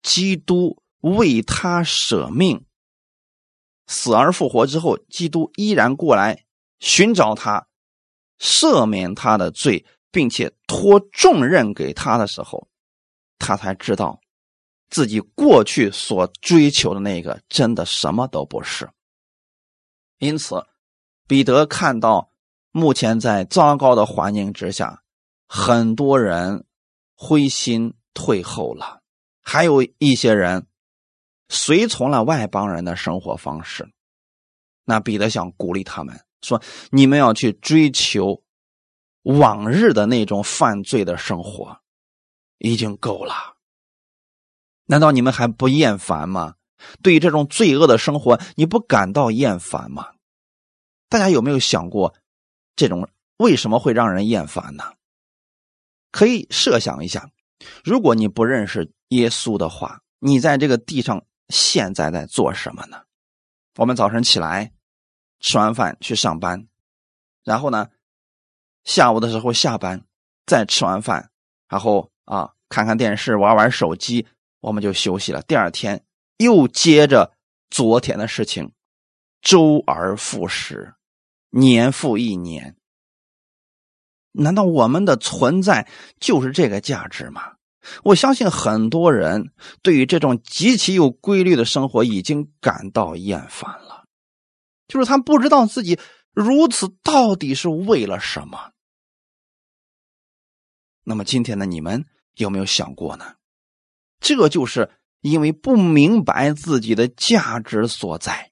[0.01, 2.65] 基督为他舍命。
[3.91, 6.45] 死而复活之后，基督依然过来
[6.79, 7.67] 寻找他，
[8.39, 12.67] 赦免他的罪，并且托重任给他的时候，
[13.39, 14.21] 他才知道
[14.91, 18.87] 自己过去所追求的那个真的什么都不是。
[20.19, 20.63] 因此，
[21.27, 22.31] 彼得看到
[22.71, 25.01] 目前在糟糕的环境之下，
[25.47, 26.63] 很多人
[27.15, 29.01] 灰心退后了，
[29.41, 30.67] 还有一些人
[31.49, 33.89] 随从了外邦人的生活方式。
[34.85, 38.41] 那彼得想鼓励他们说：“你们要去追求
[39.23, 41.81] 往日的那种犯罪的生活，
[42.59, 43.57] 已经够了。
[44.85, 46.55] 难道你们还不厌烦吗？”
[47.03, 50.13] 对于这种罪恶的生活，你不感到厌烦吗？
[51.09, 52.15] 大家有没有想过，
[52.77, 54.93] 这种为什么会让人厌烦呢？
[56.09, 57.29] 可以设想一下，
[57.83, 63.03] 如果你不认识耶稣的话，你在这个地上现在在做什么呢？
[63.75, 64.71] 我们早晨起来，
[65.39, 66.67] 吃完饭去上班，
[67.43, 67.89] 然后呢，
[68.83, 70.05] 下午的时候下班，
[70.45, 71.29] 再吃完饭，
[71.67, 74.25] 然后啊看看电视，玩玩手机，
[74.61, 75.41] 我们就休息了。
[75.41, 76.03] 第二天。
[76.41, 77.35] 又接着
[77.69, 78.71] 昨天的事情，
[79.41, 80.93] 周而复始，
[81.49, 82.77] 年复一年。
[84.31, 87.57] 难道我们的存在就是这个价值吗？
[88.03, 89.51] 我相信很多人
[89.81, 94.05] 对于这种极其有规律的生活已经感到厌烦了，
[94.87, 95.99] 就是他不知道自己
[96.33, 98.71] 如此到底是为了什么。
[101.03, 102.05] 那么今天的你们
[102.35, 103.35] 有没有想过呢？
[104.19, 104.91] 这就是。
[105.21, 108.51] 因为不明白自己的价值所在，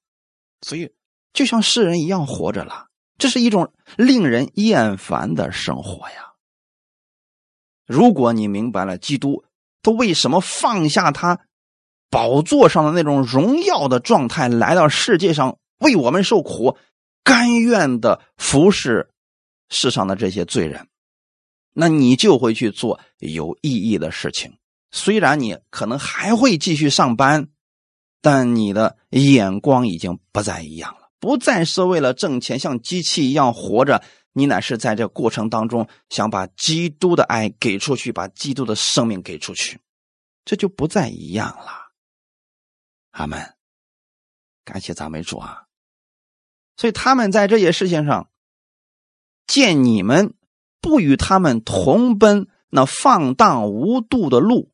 [0.59, 0.93] 所以
[1.31, 2.87] 就像世人一样活着了。
[3.17, 6.26] 这是一种令人厌烦的生活呀。
[7.87, 9.43] 如果你明白了基督，
[9.81, 11.39] 他为什么放下他
[12.09, 16.77] 宝座上的那种荣耀的状态，来到世界上为我们受苦，
[17.23, 19.09] 甘愿的服侍
[19.69, 20.87] 世上的这些罪人，
[21.73, 24.57] 那你就会去做有意义的事情。
[24.91, 27.47] 虽然你可能还会继续上班，
[28.21, 34.01] 但你的眼光已经不再一样了，不再是为了挣钱像机器一样活着，
[34.37, 39.79] 你乃是在这过程当中想把基督的爱给出去，把基督的生命给出去，
[40.45, 41.91] 这就不再一样了。
[43.09, 43.55] 阿门，
[44.63, 45.65] 感谢赞美主啊！
[46.75, 48.29] 所以他们在这些事情上，
[49.47, 50.35] 见你们
[50.81, 54.71] 不与他们同奔那放荡无度的路。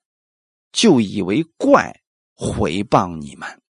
[0.73, 2.01] 就以为怪，
[2.33, 3.61] 回谤你们。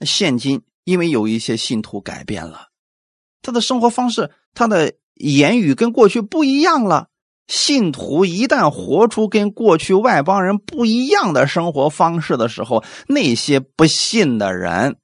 [0.00, 2.68] 现今因为有一些信徒改变了，
[3.40, 7.06] 他的生活方式、他的言语跟过去不一样了。
[7.46, 14.96] 信徒一旦活出跟过去外邦人不一样的生活方式的时候，那些不信的人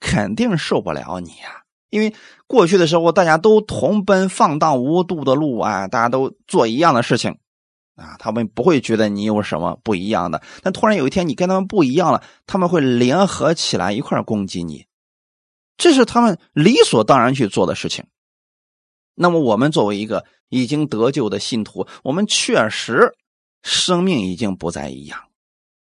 [0.00, 1.62] 肯定受不了你呀。
[1.90, 2.14] 因为
[2.46, 7.36] 过去的时候，大家都同奔放荡无度的路啊，大家都做一样的事情。
[7.96, 14.86] 啊，他们不会觉得你有什么不一样的，但突然有一天你跟他们不一样了，他们会联合起来一块攻击你，
[15.76, 18.06] 这是他们理所当然去做的事情。
[19.20, 23.12] 那么我们作为一个已经得救的信徒，我们确实
[23.62, 25.20] 生命已经不再一样，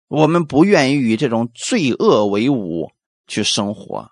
[0.09, 2.91] 我们不愿意与这种罪恶为伍
[3.27, 4.11] 去生活，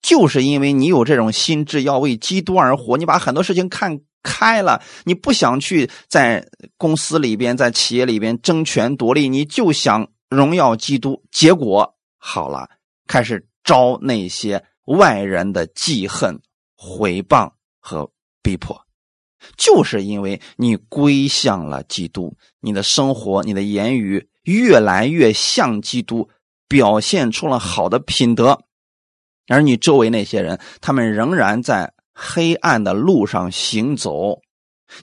[0.00, 4.00] 就是因为你有这种心智，要为基督而活，你把很多事情看。
[4.20, 6.44] 开了，你不想去在
[6.76, 11.22] 公司里边、在企业里边争权夺利，你就想荣耀基督。
[11.30, 12.68] 结果好了，
[13.06, 16.40] 开始招那些外人的记恨、
[16.76, 17.52] 毁谤
[17.88, 18.10] 和
[18.42, 18.84] 逼迫，
[19.56, 26.28] 就是因为你归向了基督，你的生活、你的言语越来越像基督，
[26.68, 28.64] 表现出了好的品德，
[29.46, 31.94] 而你周围那些人，他们仍然在。
[32.20, 34.40] 黑暗的路上行走，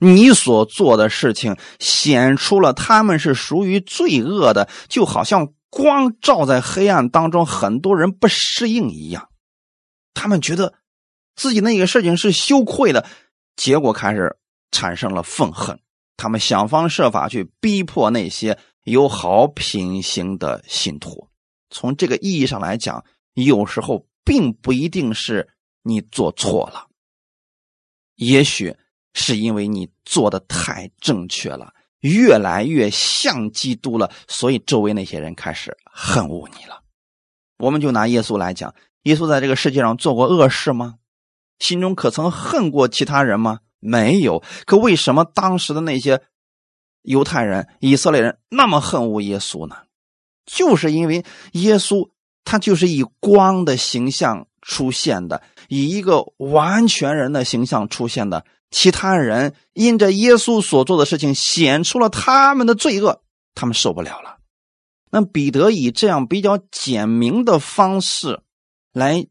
[0.02, 9.30] 你所做的事情显出了他们是属于罪恶的，就好像光照在黑暗当中，很多人不适应一样。
[10.14, 10.74] 他们觉得
[11.36, 13.06] 自己那个事情是羞愧的，
[13.56, 14.36] 结果开始
[14.72, 15.80] 产生了愤恨。
[16.18, 21.28] 他们想方设法去逼迫那些有好品行的信徒。
[21.70, 25.50] 从这个意义上来讲，有时候并不一定是
[25.84, 26.88] 你做错了。
[28.16, 28.74] 也许
[29.14, 36.82] 是因为你做的太正确了，越来越像基督了，所以周围那些人开始恨恶你了。
[37.58, 38.74] 我们就拿耶稣来讲，
[39.04, 40.96] 耶稣在这个世界上做过恶事吗？
[41.60, 43.60] 心中可曾恨过其他人吗？
[43.80, 44.44] 没有。
[44.66, 46.22] 可为什么当时的那些
[47.02, 49.76] 犹太人、以色列人那么恨恶耶稣呢？
[50.46, 52.10] 就是因为耶稣
[52.44, 55.42] 他就是以光的形象出现的。
[55.68, 63.22] 以一个完全人的形象出现的其他人，因着耶稣所做的事情显出了他们的罪恶，
[63.56, 64.38] 他们受不了了。
[65.10, 68.42] 那彼得以这样比较简明的方式
[68.92, 69.26] 来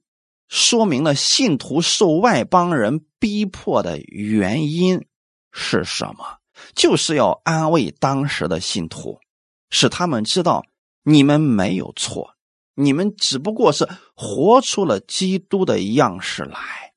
[0.54, 5.04] 说明了信徒受外邦人逼迫的原因
[5.50, 6.38] 是什么？
[6.76, 9.18] 就是要安慰当时的信徒，
[9.68, 10.64] 使他们知道
[11.02, 12.36] 你们没有错，
[12.76, 16.92] 你们只不过是活出了基督的样式来。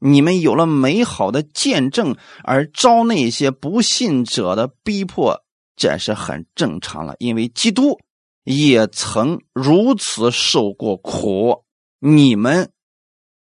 [0.00, 5.44] 你们有了美好的见证，而招那些不信者的逼迫，
[5.76, 7.14] 这是很正常了。
[7.20, 8.00] 因为基督
[8.42, 11.62] 也曾如此受过苦，
[12.04, 12.72] 你们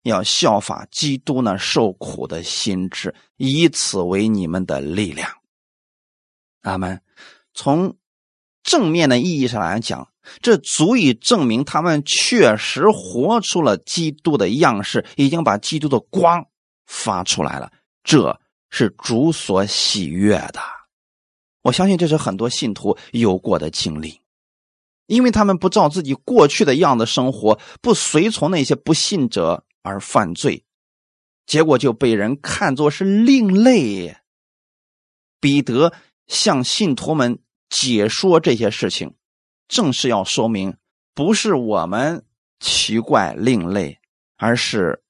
[0.03, 5.27] 要效法基督那受苦的心智，以此为你们的力量。
[6.61, 7.01] 阿门。
[7.55, 7.97] 从
[8.61, 10.07] 正面的意义上来讲，
[10.39, 16.45] 这足以证明他们确实活出了基督的样式，已经把基督的光
[16.85, 17.71] 发出来了。
[18.03, 18.39] 这
[18.69, 20.61] 是主所喜悦的。
[21.63, 24.19] 我相信这是很多信徒有过的经历，
[25.13, 30.65] 因为他们不照自己过去的样子生活，不随从那些不信者而犯罪，
[31.45, 34.17] 结果就被人看作是另类。
[35.39, 35.93] 彼得
[36.27, 37.39] 向信徒们。
[37.69, 39.15] 解说这些事情，
[39.67, 40.77] 正是要说明，
[41.15, 42.23] 不是我们
[42.59, 43.99] 奇怪另类，
[44.37, 45.01] 而是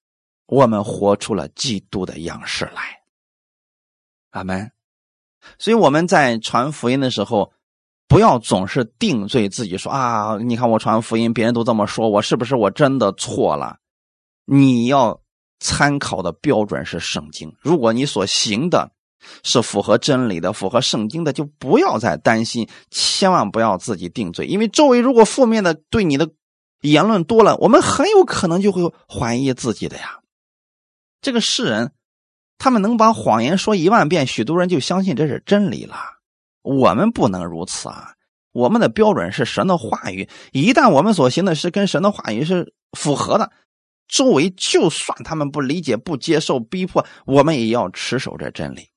[0.45, 3.01] 我们活出了基督的样式来。
[4.29, 4.71] 阿门。
[5.59, 7.51] 所以我们在传福音的时候，
[8.13, 13.77] 不要总是定罪自己，说啊，你看我传福音，别人都这么说，我是不是我真的错了？
[14.45, 15.19] 你要
[15.59, 17.51] 参考的标准是圣经。
[17.59, 18.91] 如果你所行的，
[19.41, 26.29] 是符合真理的，符合圣经的，就不要再担心，千万不要自己定罪，因为周围如果负面的对你的
[26.81, 30.19] 言论多了，我们很有可能就会怀疑自己的呀。
[31.19, 31.93] 这个世人，
[32.59, 35.95] 他们能把谎言说一万遍，许多人就相信这是真理了。
[36.63, 38.13] 我们不能如此啊！
[38.51, 43.51] 我们的标准是神的话语，一旦我们所行的是跟神的话语是符合的，
[44.07, 48.89] 周围就算他们不理解、不接受、逼迫，我们也要持守这真理。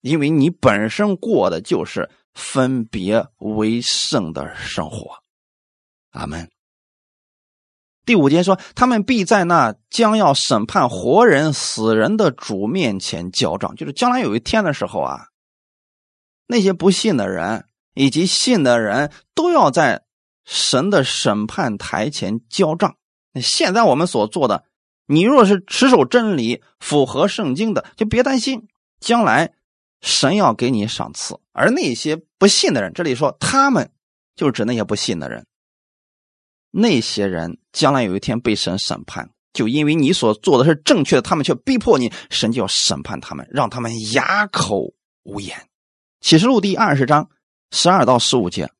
[0.00, 5.10] 因为你本身过的就是分别为圣的生活，
[6.12, 6.48] 阿门。
[8.04, 15.26] 第五节说，他们必在那将要审判活人死人的主面前交账，就是将来有一天的时候啊，
[16.48, 20.02] 那些不信的人以及信的人都要在
[20.44, 22.96] 神的审判台前交账。
[23.40, 24.64] 现在我们所做的，
[25.06, 28.66] 你若是持守真理、符合圣经的，就别担心
[28.98, 29.52] 将来。
[30.00, 33.90] 神要给你赏赐，而那些不信的人，这里说他们
[34.36, 35.44] 就指那些不信的人。
[36.70, 44.94] 那些人将来有一天被神审判，就因为你所做的是正确的，他们却逼迫你，神就要审判他们，让他们哑口
[45.24, 45.66] 无言。
[46.20, 47.28] 启示录第二十章
[47.70, 48.70] 十二到十五节，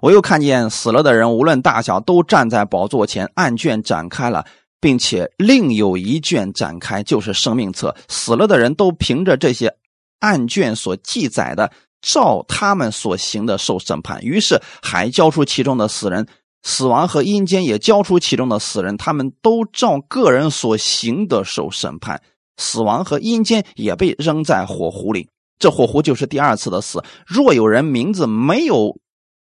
[0.00, 4.44] 我又看见死了的人，无论大小，都站在宝座前，案卷展开了，
[4.80, 7.94] 并且另有一卷展开，就是生命册。
[8.08, 9.76] 死了的人都凭着这些。
[10.18, 14.22] 案卷所记载的，照他们所行的受审判。
[14.22, 16.26] 于是还交出其中的死人，
[16.62, 22.22] 死亡和阴间也交出其中的死人，他们都照个人所行的受审判。
[22.56, 25.28] 死亡和阴间也被扔在火湖里，
[25.62, 27.04] 这火湖就是第二次的死。
[27.24, 28.98] 若有人名字没有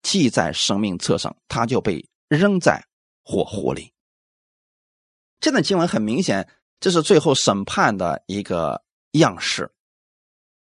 [0.01, 2.84] 记在生命册上，他就被扔在
[3.24, 3.93] 火湖里。
[5.39, 6.49] 这段经文很明显，
[6.80, 8.82] 这是最后审判的一个
[9.12, 9.72] 样式。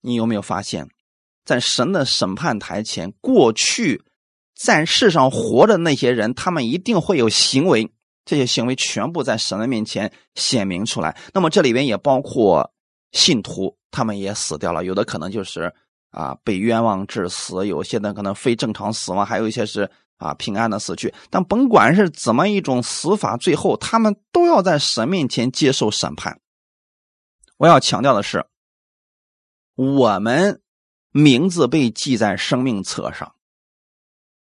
[0.01, 0.89] 你有没有发现，
[1.45, 4.03] 在神的审判台前，过去
[4.55, 7.91] 在世上活的那些人，他们一定会有行为，
[8.25, 11.15] 这些行为全部在神的面前显明出来。
[11.35, 12.73] 那么这里边也包括
[13.11, 15.73] 信徒，他们也死掉了，有的可能就是
[16.09, 21.13] 啊被冤枉致死，有些呢可能非正常死亡，还有一些是啊平安的死去。
[21.29, 26.41] 但甭管是怎么一种死法，最后他们都要在神面前接受审判。
[27.55, 28.45] 我要强调的是。
[29.77, 30.61] 我们
[31.11, 33.35] 名字被记在生命册上，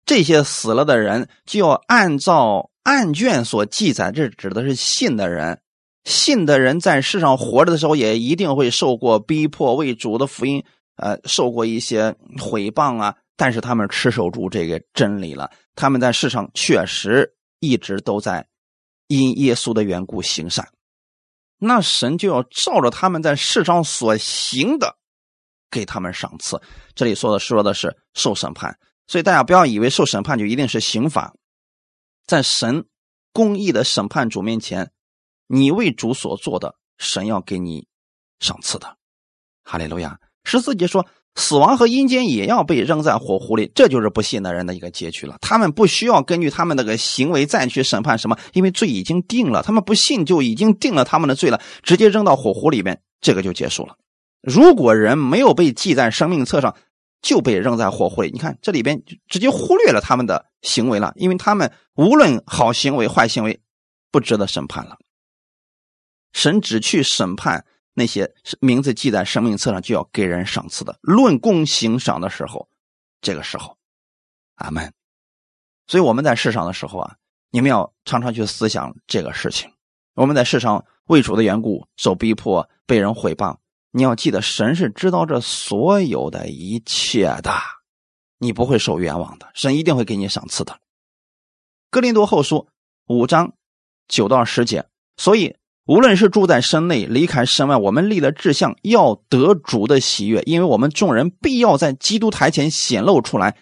[0.05, 5.59] 这些死了的人就要按照案卷所记载，这指的是信的人。
[6.07, 10.63] 信的人在世上活着的时候，也一定会受过逼迫，为主的福音，
[10.95, 13.13] 呃，受过一些毁谤啊。
[13.35, 18.47] 但是他们持守住这个真理了，他们在世上确实一直都在
[19.07, 20.67] 因耶稣的缘故行善，
[21.59, 24.95] 那神就要照着他们在世上所行的。
[25.69, 26.61] 给他们赏赐，
[26.95, 31.33] 这里说的说的是受审判，所以大家不要以为受审判就一定是刑罚，
[32.25, 32.85] 在神
[33.33, 34.89] 公义的审判主面前，
[35.47, 37.87] 你为主所做的，神要给你
[38.39, 38.97] 赏赐的。
[39.63, 40.19] 哈利路亚。
[40.43, 45.37] 十四节说，死亡和阴间也要被扔在火湖里，这就是不信的人的一个结局了。
[45.41, 53.97] 他们不需要根据他们那个行为再去审判什么，因为罪已经定了，他们不信就已经定了他们的罪了，直接扔到火湖里面，这个就结束了。
[54.41, 56.75] 如果人没有被记在生命册上，
[57.21, 58.31] 就被扔在火湖里。
[58.31, 63.59] 你看这里边直接忽略了他们的行为了，因为他们无论好行为坏行为，
[64.11, 64.97] 不值得审判了。
[66.33, 67.65] 神只去审判。
[67.99, 72.69] 那些名字记在生命册上就要给人赏赐的，论功行赏的时候，
[73.21, 73.75] 这个时候，
[74.53, 74.93] 阿门。
[75.87, 77.15] 所以我们在世上的时候啊，
[77.49, 79.73] 你们要常常去思想这个事情。
[80.13, 83.57] 我们在世上为主的缘故受逼迫、被人毁谤，
[83.89, 87.51] 你要记得，神是知道这所有的一切的，
[88.37, 90.79] 你不会受冤枉的，神一定会给你赏赐的。
[91.89, 92.69] 哥林多后书
[93.07, 93.55] 五章
[94.07, 95.56] 九到十节，所以。
[95.87, 103.57] 无论是住在身内，离开身外，我们立了志向，要得主的喜悦，因为我们众人必要在基督台前显露出来，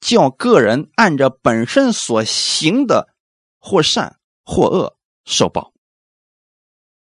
[0.00, 3.10] 叫个人按着本身所行的，
[3.58, 4.96] 或善或恶
[5.26, 5.74] 受报。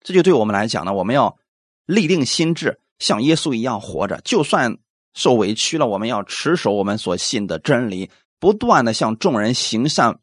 [0.02, 1.38] 这就对我们来讲呢，我们要
[1.86, 4.80] 立定心智，像耶稣一样活着，就算
[5.14, 10.20] 受委屈了，我们要持守我们所信的真理，不断的向众人行善，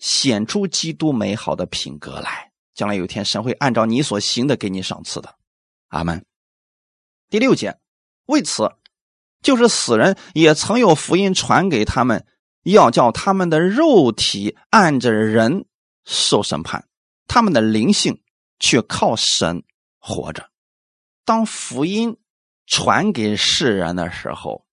[0.00, 2.50] 显出基督美好的品格来。
[2.76, 5.34] 将来有一天，神会按照你所行的给你赏赐的，
[5.88, 6.26] 阿门。
[7.30, 7.78] 第六节，
[8.26, 8.70] 为此，
[9.40, 12.26] 就是死人也曾有福音传给他们，
[12.64, 15.64] 要叫他们的肉体按着人
[16.04, 16.86] 受审判，
[17.26, 18.22] 他们的灵性
[18.60, 19.64] 却靠神
[19.98, 20.50] 活着。
[21.24, 22.18] 当福音
[22.66, 24.66] 传给世人的时候，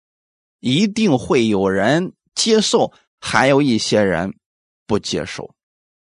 [0.59, 4.37] 一定会有人接受，还有一些人
[4.85, 5.55] 不接受。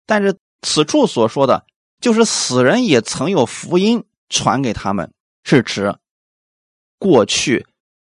[0.06, 1.66] 但是此处所说的。
[2.02, 5.94] 就是死人也曾有福音传给他们，是指
[6.98, 7.64] 过去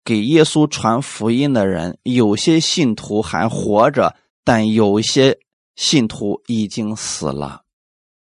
[0.03, 5.39] 给耶稣传福音的人，有些信徒还活着，但有些
[5.75, 7.61] 信徒已经死了。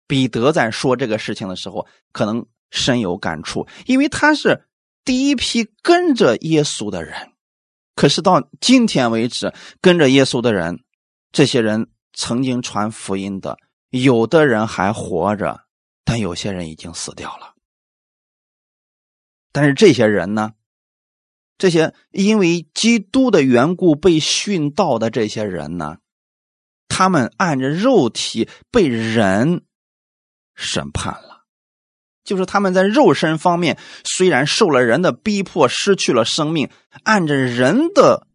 [0.08, 4.66] 彼得在说这个事情的时候，可能深有感触，因为他是
[5.04, 7.34] 第一批跟着耶稣的人。
[7.96, 10.80] 可是到今天为止，跟着耶稣的人，
[11.34, 13.58] 这些人曾经传福音的。
[13.90, 15.66] 有的人还活着，
[16.04, 17.56] 但有些人已经死掉了。
[19.52, 20.54] 但是这些人呢？
[21.58, 25.98] 这些因为基督的缘故被殉道的这些人呢？
[26.88, 29.66] 他们按着肉体被人
[30.56, 31.46] 审判了，
[32.24, 36.70] 就是他们在肉身方面虽然受了人的逼迫，失去了生命，
[37.04, 38.28] 按着人的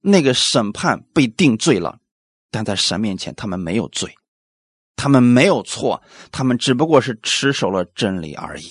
[0.00, 2.00] 那个审判被定罪了，
[2.50, 4.16] 但在神面前他们没有罪。
[4.96, 8.70] 他们没有错，他们只不过是持守了真理而已。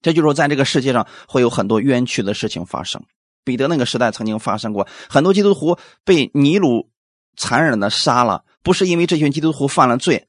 [0.00, 3.02] 这就是，在这个世界上会有很多冤屈的事情发生。
[3.44, 6.90] 彼得那个时代曾经发生过很多基督徒被尼禄
[7.36, 10.28] 残忍的杀了，不是因为这群基督徒犯了罪，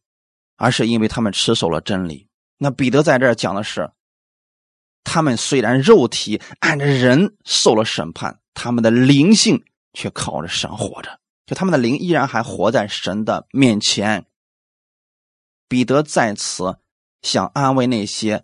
[0.55, 2.27] 而是因为他们持守了真理。
[2.57, 3.91] 那彼得在这儿讲的是，
[5.03, 9.63] 他们虽然肉体按着人受了审判，他们的灵性
[9.93, 14.25] 却靠着神活着，就他们的灵依然还活在神的面前。
[15.69, 16.79] 彼得在此
[17.21, 18.43] 想安慰那些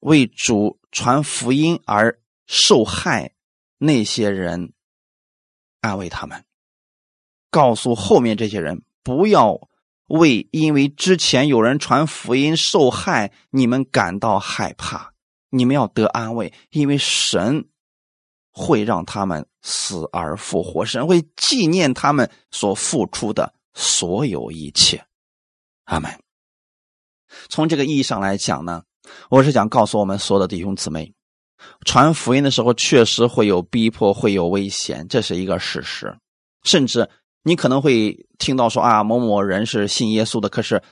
[0.00, 3.32] 为主传福音而受害
[3.78, 4.72] 那些人，
[5.80, 6.44] 安慰他们，
[7.50, 9.68] 告诉后面这些人不要
[10.08, 15.14] 为因为之前有人传福音受害，你们感到害怕，
[15.48, 17.68] 你们要得安慰，因为神
[18.50, 25.06] 会让他们死而复活，神会纪念他们所付出的所有一切。
[25.84, 26.21] 阿门。
[27.48, 28.82] 从这个意义上来讲呢，
[29.30, 31.12] 我是想告诉我们所有的弟兄姊妹，
[31.84, 36.16] 传福音的时候确实会有逼迫，会有危险，这是一个事实。
[36.64, 37.08] 甚至
[37.42, 40.82] 你可能会听到说啊，某某人是信耶稣的，可是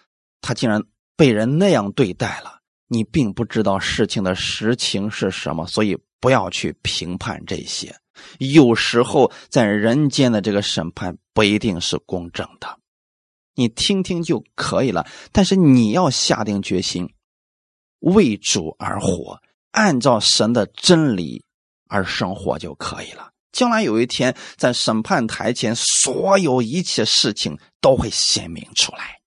[0.41, 0.83] 他竟然
[1.17, 7.95] 被人那样对待了，你并不知道事情的实情是什么，所以不要去评判这些。
[8.39, 12.80] 有时候在人间的这个审判不一定是公正的。
[13.55, 17.13] 你听听就可以了，但是你要下定决心，
[18.01, 19.41] 为主而活，
[19.73, 21.45] 按照神的真理
[21.89, 23.31] 而生活就可以了。
[23.53, 29.19] 将来有一天在审判台前，所有一切事情都会显明出来。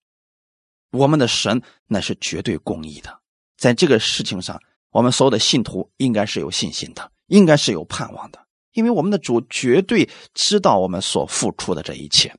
[0.91, 3.19] 我们的神那是绝对公义的，
[3.57, 4.59] 在这个事情上，
[4.91, 8.39] 我们所有的信徒应该是有信心的，应该是有盼望的，
[8.71, 12.34] 因为我们的主绝对知道我们所付出的这一切。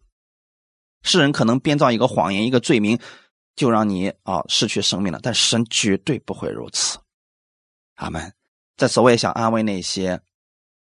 [1.05, 2.99] 世人可能编造一个谎言，一个罪名，
[3.55, 5.21] 就让你啊失去生命了。
[5.23, 6.99] 但神绝对不会如此。
[7.95, 8.35] 阿门。
[8.77, 10.21] 在此，我也想安慰那些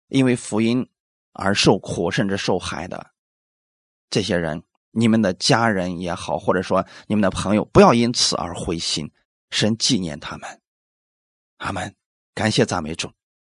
[0.08, 0.88] 因为福音
[1.32, 3.10] 而受苦甚至受害的
[4.08, 9.12] 这些人，你们的家人也好，或者说你们的朋友，不要因此而灰心。
[9.50, 10.60] 神纪念他们，
[11.58, 11.94] 阿门。
[12.34, 13.10] 感谢赞美主。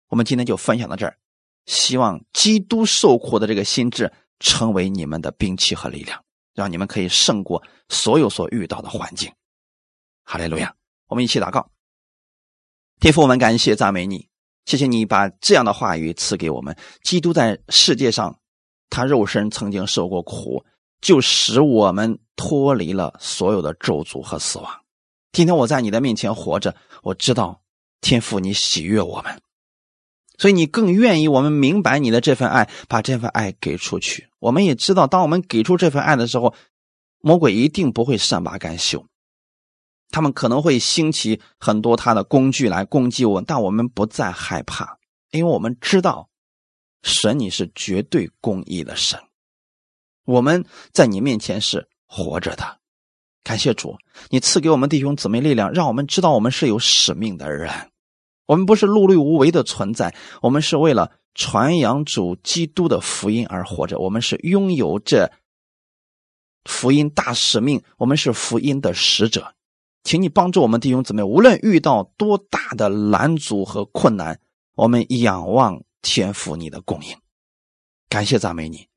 [0.07, 1.17] 我们今天就分享到这儿，
[1.65, 6.23] 希望基督受苦的这个心智成为你们的兵器和力量，
[6.57, 9.31] 让你们可以胜过所有所遇到的环境。
[10.23, 10.73] 哈利路亚！
[11.05, 11.69] 我们一起祷告，
[12.99, 14.27] 天父，我们感谢赞美你，
[14.65, 16.75] 谢谢你把这样的话语赐给我们。
[17.03, 18.37] 基督在世界上，
[18.89, 20.65] 他肉身曾经受过苦，
[20.99, 24.81] 就使我们脱离了所有的咒诅和死亡。
[25.31, 27.61] 今天我在你的面前活着，我知道
[28.01, 29.39] 天父你喜悦我们，
[30.37, 34.27] 所以你更愿意我们明白你的这份爱，把这份爱给出去。
[34.39, 36.53] 我们也知道，当我们给出这份爱的时候，
[37.19, 39.05] 魔鬼一定不会善罢甘休，
[40.09, 44.97] 他们可能会兴起很多他的工具来攻击我，但我们不再害怕，
[45.31, 46.29] 因为我们知道
[47.01, 49.19] 神你是绝对公义的神，
[50.25, 52.77] 我们在你面前是活着的。
[53.43, 53.97] 感谢主，
[54.29, 57.71] 你赐给我们弟兄姊妹力量，让我们知道我们是有使命的人。
[58.47, 63.99] 我们不是碌碌无为的存在，我们是为了传扬主基督的福音而活着。
[63.99, 65.31] 我们是拥有这
[66.65, 69.53] 福音大使命，我们是福音的使者。
[70.03, 74.39] 请你帮助我们弟兄姊妹，无论遇到多大的拦阻和困难，
[74.73, 77.15] 我们仰望天父你的供应。
[78.09, 78.87] 感谢赞美你，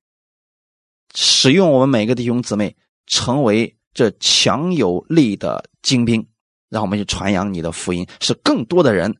[1.15, 2.77] 使用我们每个弟兄姊妹
[3.07, 3.77] 成为。
[3.93, 6.25] 这强有力的精兵，
[6.69, 9.17] 让我们去传扬你的福音，使更多的人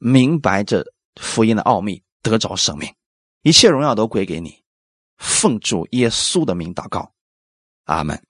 [0.00, 0.84] 明白这
[1.20, 2.92] 福音的奥秘，得着生命。
[3.42, 4.62] 一切荣耀都归给你，
[5.18, 7.12] 奉主耶稣的名祷告，
[7.84, 8.20] 阿门。